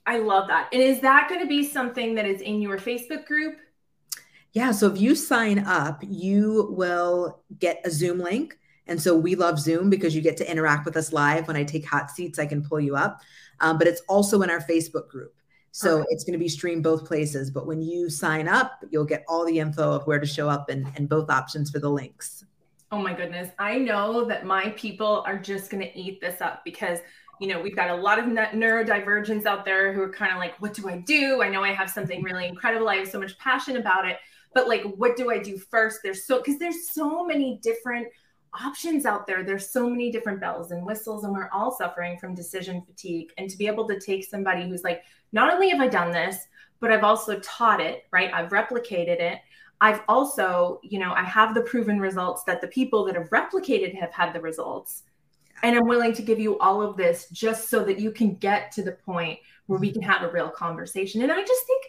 I 0.07 0.19
love 0.19 0.49
that. 0.49 0.69
And 0.73 0.83
is 0.83 1.01
that 1.01 1.29
going 1.29 1.41
to 1.41 1.47
be 1.47 1.65
something 1.65 2.15
that 2.15 2.27
is 2.27 2.41
in 2.41 2.61
your 2.61 2.79
Facebook 2.79 3.27
group? 3.27 3.59
Yeah. 4.53 4.71
So 4.71 4.87
if 4.87 5.01
you 5.01 5.15
sign 5.15 5.61
up, 5.61 6.03
you 6.07 6.69
will 6.71 7.41
get 7.59 7.81
a 7.85 7.91
Zoom 7.91 8.21
link. 8.21 8.59
And 8.87 9.01
so 9.01 9.17
we 9.17 9.35
love 9.35 9.59
Zoom 9.59 9.89
because 9.89 10.15
you 10.15 10.21
get 10.21 10.37
to 10.37 10.51
interact 10.51 10.85
with 10.85 10.97
us 10.97 11.13
live. 11.13 11.49
When 11.49 11.57
I 11.57 11.65
take 11.65 11.87
hot 11.87 12.11
seats, 12.11 12.39
I 12.39 12.47
can 12.47 12.63
pull 12.63 12.81
you 12.81 12.97
up. 12.97 13.21
Um, 13.61 13.79
but 13.79 13.87
it's 13.87 14.03
also 14.09 14.43
in 14.43 14.51
our 14.51 14.61
Facebook 14.61 15.09
group. 15.09 15.35
So 15.71 16.01
okay. 16.01 16.07
it's 16.11 16.23
going 16.23 16.35
to 16.35 16.39
be 16.39 16.49
streamed 16.49 16.85
both 16.85 17.05
places. 17.05 17.51
But 17.51 17.67
when 17.67 17.83
you 17.83 18.09
sign 18.09 18.47
up, 18.47 18.85
you'll 18.91 19.07
get 19.07 19.25
all 19.27 19.45
the 19.45 19.59
info 19.59 19.91
of 19.91 20.07
where 20.07 20.21
to 20.21 20.27
show 20.27 20.49
up 20.49 20.69
and, 20.69 20.87
and 20.95 21.09
both 21.09 21.31
options 21.31 21.71
for 21.71 21.81
the 21.81 21.91
links. 21.91 22.45
Oh 22.95 22.99
my 22.99 23.13
goodness. 23.13 23.51
I 23.59 23.77
know 23.77 24.25
that 24.27 24.47
my 24.47 24.69
people 24.77 25.25
are 25.27 25.37
just 25.37 25.69
going 25.69 25.83
to 25.83 25.99
eat 25.99 26.21
this 26.21 26.41
up 26.41 26.65
because, 26.65 27.01
you 27.41 27.49
know, 27.49 27.61
we've 27.61 27.75
got 27.75 27.91
a 27.91 27.97
lot 27.97 28.21
of 28.21 28.27
neurodivergents 28.27 29.47
out 29.47 29.65
there 29.65 29.93
who 29.93 30.01
are 30.01 30.13
kind 30.13 30.31
of 30.31 30.39
like, 30.39 30.55
what 30.63 30.75
do 30.75 30.89
I 30.89 30.99
do? 30.99 31.43
I 31.43 31.49
know 31.49 31.65
I 31.65 31.73
have 31.73 31.91
something 31.91 32.23
really 32.23 32.47
incredible. 32.47 32.89
I 32.89 32.99
have 32.99 33.09
so 33.09 33.19
much 33.19 33.37
passion 33.39 33.79
about 33.79 34.07
it. 34.07 34.19
But 34.55 34.69
like, 34.69 34.85
what 34.95 35.17
do 35.17 35.29
I 35.33 35.41
do 35.41 35.59
first? 35.59 36.03
There's 36.05 36.25
so, 36.25 36.39
because 36.39 36.61
there's 36.61 36.93
so 36.93 37.27
many 37.27 37.59
different 37.65 38.07
options 38.63 39.07
out 39.07 39.27
there. 39.27 39.43
There's 39.43 39.71
so 39.71 39.91
many 39.91 40.13
different 40.13 40.41
bells 40.41 40.71
and 40.71 40.87
whistles, 40.87 41.25
and 41.25 41.33
we're 41.33 41.51
all 41.53 41.73
suffering 41.77 42.17
from 42.17 42.37
decision 42.37 42.81
fatigue. 42.87 43.33
And 43.39 43.51
to 43.51 43.59
be 43.59 43.67
able 43.67 43.89
to 43.89 43.99
take 43.99 44.25
somebody 44.25 44.69
who's 44.69 44.85
like, 44.85 45.03
not 45.33 45.53
only 45.53 45.71
have 45.71 45.81
I 45.81 45.89
done 45.89 46.13
this, 46.13 46.47
but 46.79 46.93
I've 46.93 47.03
also 47.03 47.41
taught 47.41 47.81
it, 47.81 48.05
right? 48.13 48.33
I've 48.33 48.51
replicated 48.51 49.19
it. 49.19 49.41
I've 49.85 50.01
also, 50.09 50.81
you 50.83 50.99
know, 50.99 51.13
I 51.13 51.25
have 51.25 51.55
the 51.55 51.61
proven 51.61 52.01
results 52.01 52.43
that 52.45 52.63
the 52.63 52.69
people 52.69 53.05
that 53.05 53.17
have 53.17 53.29
replicated 53.29 53.95
have 54.01 54.11
had 54.13 54.33
the 54.33 54.41
results. 54.41 55.03
And 55.63 55.77
I'm 55.77 55.87
willing 55.87 56.15
to 56.15 56.23
give 56.23 56.41
you 56.41 56.59
all 56.59 56.81
of 56.81 56.97
this 56.97 57.29
just 57.29 57.69
so 57.69 57.85
that 57.85 57.99
you 57.99 58.11
can 58.11 58.37
get 58.37 58.73
to 58.73 58.83
the 58.83 58.93
point 58.93 59.39
where 59.67 59.79
we 59.79 59.89
mm-hmm. 59.89 60.01
can 60.01 60.09
have 60.09 60.23
a 60.23 60.33
real 60.33 60.49
conversation. 60.49 61.21
And 61.21 61.31
I 61.31 61.39
just 61.39 61.67
think 61.67 61.85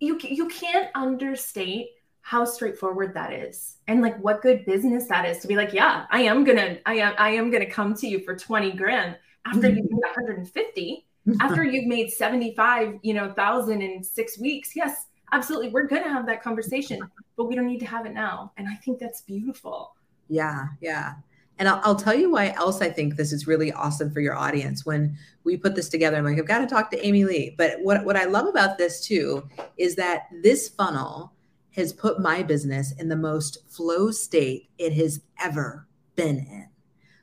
you 0.00 0.18
you 0.22 0.48
can't 0.48 0.88
understate 0.94 1.88
how 2.22 2.46
straightforward 2.46 3.12
that 3.12 3.30
is 3.30 3.76
and 3.88 4.00
like 4.00 4.18
what 4.18 4.40
good 4.40 4.64
business 4.64 5.06
that 5.06 5.24
is 5.24 5.38
to 5.38 5.46
be 5.46 5.54
like 5.54 5.72
yeah 5.72 6.06
i 6.10 6.20
am 6.20 6.42
gonna 6.42 6.76
i 6.84 6.94
am 6.94 7.14
i 7.18 7.30
am 7.30 7.50
gonna 7.50 7.70
come 7.70 7.94
to 7.94 8.06
you 8.08 8.18
for 8.18 8.36
20 8.36 8.72
grand 8.72 9.16
after 9.46 9.68
you've 9.68 9.88
made 9.88 10.02
150 10.16 11.06
mm-hmm. 11.26 11.40
after 11.40 11.64
you've 11.64 11.86
made 11.86 12.10
75 12.10 12.98
you 13.02 13.14
know 13.14 13.32
thousand 13.32 13.80
in 13.80 14.02
six 14.02 14.38
weeks 14.38 14.74
yes 14.74 15.06
absolutely 15.32 15.68
we're 15.68 15.86
gonna 15.86 16.08
have 16.08 16.26
that 16.26 16.42
conversation 16.42 17.00
but 17.36 17.44
we 17.44 17.54
don't 17.54 17.66
need 17.66 17.80
to 17.80 17.86
have 17.86 18.06
it 18.06 18.12
now 18.12 18.52
and 18.56 18.68
i 18.68 18.74
think 18.74 18.98
that's 18.98 19.22
beautiful 19.22 19.94
yeah 20.28 20.66
yeah 20.80 21.14
and 21.58 21.68
I'll, 21.68 21.80
I'll, 21.84 21.96
tell 21.96 22.14
you 22.14 22.30
why 22.30 22.50
else 22.50 22.82
I 22.82 22.90
think 22.90 23.16
this 23.16 23.32
is 23.32 23.46
really 23.46 23.72
awesome 23.72 24.10
for 24.10 24.20
your 24.20 24.36
audience. 24.36 24.84
When 24.84 25.16
we 25.44 25.56
put 25.56 25.74
this 25.74 25.88
together, 25.88 26.18
I'm 26.18 26.24
like, 26.24 26.38
I've 26.38 26.46
got 26.46 26.58
to 26.58 26.66
talk 26.66 26.90
to 26.90 27.06
Amy 27.06 27.24
Lee. 27.24 27.54
But 27.56 27.80
what, 27.80 28.04
what 28.04 28.16
I 28.16 28.24
love 28.24 28.46
about 28.46 28.76
this 28.76 29.00
too 29.00 29.48
is 29.78 29.96
that 29.96 30.24
this 30.42 30.68
funnel 30.68 31.32
has 31.74 31.92
put 31.92 32.20
my 32.20 32.42
business 32.42 32.92
in 32.98 33.08
the 33.08 33.16
most 33.16 33.58
flow 33.68 34.10
state 34.10 34.68
it 34.78 34.92
has 34.94 35.20
ever 35.42 35.86
been 36.14 36.38
in. 36.38 36.68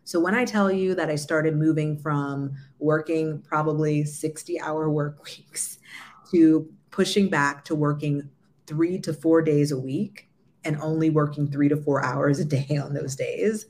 So 0.03 0.19
when 0.19 0.35
I 0.35 0.45
tell 0.45 0.71
you 0.71 0.95
that 0.95 1.09
I 1.09 1.15
started 1.15 1.55
moving 1.55 1.97
from 1.97 2.53
working 2.79 3.41
probably 3.41 4.03
60 4.03 4.59
hour 4.59 4.89
work 4.89 5.23
weeks 5.25 5.79
to 6.31 6.71
pushing 6.93 7.27
back 7.27 7.65
to 7.65 7.73
working 7.73 8.29
three 8.67 8.99
to 8.99 9.13
four 9.13 9.41
days 9.41 9.71
a 9.71 9.79
week 9.79 10.29
and 10.63 10.77
only 10.79 11.09
working 11.09 11.49
three 11.49 11.67
to 11.67 11.75
four 11.75 12.05
hours 12.05 12.39
a 12.39 12.45
day 12.45 12.77
on 12.81 12.93
those 12.93 13.15
days. 13.15 13.65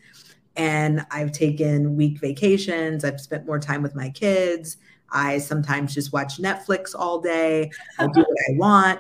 And 0.57 1.05
I've 1.09 1.31
taken 1.31 1.95
week 1.95 2.19
vacations. 2.19 3.03
I've 3.03 3.21
spent 3.21 3.45
more 3.47 3.59
time 3.59 3.81
with 3.81 3.95
my 3.95 4.09
kids. 4.09 4.77
I 5.09 5.37
sometimes 5.37 5.93
just 5.93 6.11
watch 6.11 6.37
Netflix 6.37 6.93
all 6.93 7.21
day. 7.21 7.71
I 7.97 8.07
do 8.07 8.21
what 8.21 8.37
I 8.49 8.57
want. 8.57 8.99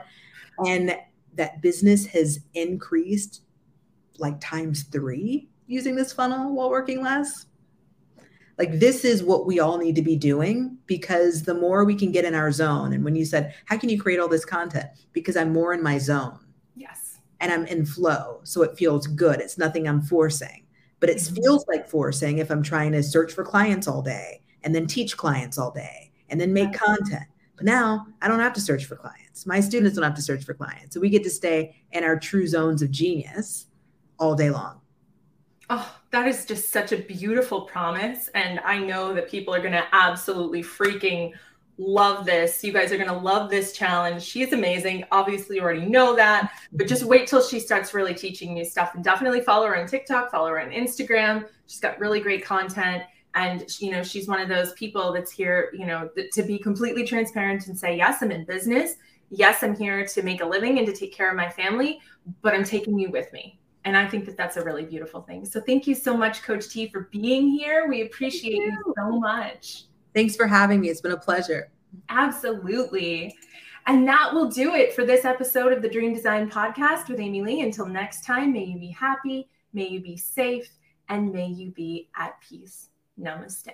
And 0.65 0.97
that 1.35 1.61
business 1.61 2.05
has 2.07 2.39
increased 2.53 3.41
like 4.19 4.39
times 4.39 4.83
three 4.83 5.49
using 5.67 5.95
this 5.95 6.13
funnel 6.13 6.55
while 6.55 6.69
working 6.69 7.03
less. 7.03 7.47
Like, 8.57 8.79
this 8.79 9.03
is 9.03 9.23
what 9.23 9.47
we 9.47 9.59
all 9.59 9.77
need 9.77 9.95
to 9.95 10.01
be 10.01 10.15
doing 10.15 10.77
because 10.85 11.43
the 11.43 11.55
more 11.55 11.85
we 11.85 11.95
can 11.95 12.11
get 12.11 12.25
in 12.25 12.35
our 12.35 12.51
zone. 12.51 12.93
And 12.93 13.03
when 13.03 13.15
you 13.15 13.25
said, 13.25 13.53
How 13.65 13.77
can 13.77 13.89
you 13.89 13.99
create 13.99 14.19
all 14.19 14.27
this 14.27 14.45
content? 14.45 14.87
Because 15.11 15.35
I'm 15.35 15.51
more 15.51 15.73
in 15.73 15.81
my 15.81 15.97
zone. 15.97 16.39
Yes. 16.75 17.19
And 17.39 17.51
I'm 17.51 17.65
in 17.65 17.85
flow. 17.85 18.41
So 18.43 18.61
it 18.61 18.77
feels 18.77 19.07
good. 19.07 19.39
It's 19.39 19.57
nothing 19.57 19.87
I'm 19.87 20.01
forcing, 20.01 20.65
but 20.99 21.09
it 21.09 21.17
mm-hmm. 21.17 21.35
feels 21.35 21.65
like 21.67 21.89
forcing 21.89 22.37
if 22.37 22.51
I'm 22.51 22.63
trying 22.63 22.91
to 22.91 23.03
search 23.03 23.33
for 23.33 23.43
clients 23.43 23.87
all 23.87 24.01
day 24.01 24.41
and 24.63 24.73
then 24.73 24.87
teach 24.87 25.17
clients 25.17 25.57
all 25.57 25.71
day 25.71 26.11
and 26.29 26.39
then 26.39 26.53
make 26.53 26.73
content. 26.73 27.25
But 27.55 27.65
now 27.65 28.07
I 28.21 28.27
don't 28.27 28.39
have 28.39 28.53
to 28.53 28.61
search 28.61 28.85
for 28.85 28.95
clients. 28.95 29.45
My 29.45 29.59
students 29.59 29.95
don't 29.95 30.03
have 30.03 30.15
to 30.15 30.21
search 30.21 30.43
for 30.43 30.53
clients. 30.53 30.93
So 30.93 30.99
we 30.99 31.09
get 31.09 31.23
to 31.23 31.29
stay 31.29 31.75
in 31.91 32.03
our 32.03 32.17
true 32.17 32.47
zones 32.47 32.81
of 32.81 32.91
genius 32.91 33.67
all 34.19 34.35
day 34.35 34.49
long. 34.49 34.81
Oh, 35.75 35.91
that 36.11 36.27
is 36.27 36.45
just 36.45 36.69
such 36.69 36.91
a 36.91 36.97
beautiful 36.97 37.61
promise. 37.61 38.27
And 38.35 38.59
I 38.59 38.77
know 38.77 39.11
that 39.15 39.27
people 39.27 39.55
are 39.55 39.59
going 39.59 39.71
to 39.71 39.83
absolutely 39.91 40.61
freaking 40.61 41.33
love 41.79 42.27
this. 42.27 42.63
You 42.63 42.71
guys 42.71 42.91
are 42.91 42.97
going 42.97 43.09
to 43.09 43.17
love 43.17 43.49
this 43.49 43.73
challenge. 43.73 44.21
She's 44.21 44.53
amazing. 44.53 45.03
Obviously, 45.11 45.55
you 45.55 45.63
already 45.63 45.87
know 45.87 46.15
that, 46.15 46.51
but 46.73 46.85
just 46.85 47.05
wait 47.05 47.25
till 47.25 47.41
she 47.41 47.59
starts 47.59 47.95
really 47.95 48.13
teaching 48.13 48.55
you 48.55 48.63
stuff 48.65 48.93
and 48.93 49.03
definitely 49.03 49.41
follow 49.41 49.65
her 49.65 49.75
on 49.75 49.87
TikTok, 49.87 50.29
follow 50.29 50.49
her 50.49 50.61
on 50.61 50.69
Instagram. 50.69 51.47
She's 51.65 51.79
got 51.79 51.99
really 51.99 52.19
great 52.19 52.45
content 52.45 53.01
and 53.33 53.65
you 53.81 53.89
know 53.89 54.03
she's 54.03 54.27
one 54.27 54.39
of 54.39 54.47
those 54.47 54.73
people 54.73 55.11
that's 55.11 55.31
here 55.31 55.71
you 55.73 55.87
know 55.87 56.07
th- 56.13 56.31
to 56.31 56.43
be 56.43 56.59
completely 56.59 57.03
transparent 57.03 57.65
and 57.65 57.75
say 57.75 57.97
yes 57.97 58.21
i'm 58.21 58.29
in 58.29 58.45
business 58.45 58.97
yes 59.31 59.63
i'm 59.63 59.75
here 59.75 60.05
to 60.05 60.21
make 60.21 60.43
a 60.43 60.45
living 60.45 60.77
and 60.77 60.85
to 60.85 60.93
take 60.93 61.11
care 61.11 61.31
of 61.31 61.35
my 61.35 61.49
family 61.49 61.99
but 62.43 62.53
i'm 62.53 62.63
taking 62.63 62.99
you 62.99 63.09
with 63.09 63.33
me 63.33 63.57
and 63.85 63.97
i 63.97 64.07
think 64.07 64.25
that 64.25 64.37
that's 64.37 64.57
a 64.57 64.63
really 64.63 64.83
beautiful 64.83 65.21
thing 65.21 65.45
so 65.45 65.61
thank 65.61 65.87
you 65.87 65.95
so 65.95 66.15
much 66.15 66.43
coach 66.43 66.69
t 66.69 66.87
for 66.87 67.09
being 67.11 67.47
here 67.47 67.87
we 67.87 68.01
appreciate 68.01 68.55
you. 68.55 68.71
you 68.85 68.93
so 68.97 69.19
much 69.19 69.85
thanks 70.13 70.35
for 70.35 70.47
having 70.47 70.79
me 70.79 70.89
it's 70.89 71.01
been 71.01 71.11
a 71.11 71.17
pleasure 71.17 71.69
absolutely 72.09 73.35
and 73.85 74.07
that 74.07 74.33
will 74.33 74.49
do 74.49 74.75
it 74.75 74.93
for 74.93 75.05
this 75.05 75.25
episode 75.25 75.73
of 75.73 75.81
the 75.81 75.89
Dream 75.89 76.13
Design 76.13 76.49
Podcast 76.49 77.09
with 77.09 77.19
Amy 77.19 77.41
Lee. 77.41 77.61
Until 77.61 77.85
next 77.85 78.23
time, 78.23 78.53
may 78.53 78.63
you 78.63 78.79
be 78.79 78.91
happy, 78.91 79.49
may 79.73 79.87
you 79.87 79.99
be 79.99 80.15
safe, 80.15 80.69
and 81.09 81.33
may 81.33 81.47
you 81.47 81.71
be 81.71 82.09
at 82.15 82.39
peace. 82.41 82.89
Namaste. 83.19 83.73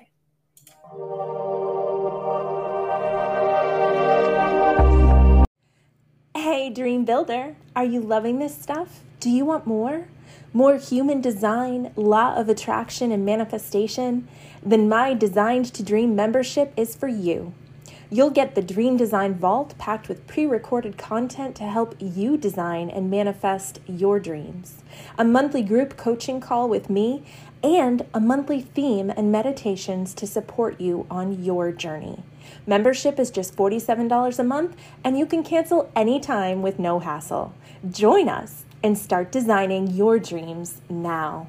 Hey, 6.60 6.69
Dream 6.69 7.06
Builder, 7.06 7.56
are 7.74 7.86
you 7.86 8.02
loving 8.02 8.39
this 8.39 8.54
stuff? 8.54 9.00
Do 9.22 9.30
you 9.30 9.45
want 9.45 9.65
more? 9.65 10.10
More 10.52 10.76
human 10.76 11.22
design, 11.22 11.93
law 11.95 12.36
of 12.36 12.50
attraction, 12.50 13.13
and 13.13 13.26
manifestation? 13.26 14.28
Then 14.62 14.89
my 14.89 15.13
Designed 15.13 15.74
to 15.74 15.84
Dream 15.84 16.17
membership 16.17 16.74
is 16.76 16.98
for 16.98 17.08
you. 17.08 17.54
You'll 18.12 18.30
get 18.30 18.56
the 18.56 18.62
Dream 18.62 18.98
Design 18.98 19.36
Vault 19.36 19.78
packed 19.78 20.10
with 20.10 20.28
pre 20.28 20.45
recorded 20.45 20.98
content 20.98 21.56
to 21.56 21.63
help 21.63 21.95
you 21.98 22.36
design 22.36 22.89
and 22.89 23.10
manifest 23.10 23.80
your 23.88 24.19
dreams, 24.19 24.84
a 25.17 25.24
monthly 25.24 25.62
group 25.62 25.95
coaching 25.95 26.41
call 26.41 26.67
with 26.67 26.89
me, 26.89 27.24
and 27.63 28.06
a 28.13 28.19
monthly 28.19 28.60
theme 28.60 29.10
and 29.10 29.32
meditations 29.32 30.13
to 30.15 30.28
support 30.28 30.82
you 30.82 31.06
on 31.10 31.41
your 31.41 31.72
journey. 31.72 32.24
Membership 32.69 33.19
is 33.19 33.32
just 33.32 33.55
$47 33.55 34.38
a 34.38 34.43
month, 34.43 34.77
and 35.03 35.17
you 35.17 35.25
can 35.25 35.41
cancel 35.41 35.89
anytime 35.95 36.62
with 36.62 36.77
no 36.77 36.99
hassle. 36.99 37.51
Join 37.89 38.29
us 38.29 38.63
and 38.84 38.95
start 38.95 39.32
designing 39.32 39.88
your 39.88 40.19
dreams 40.19 40.79
now. 40.88 41.47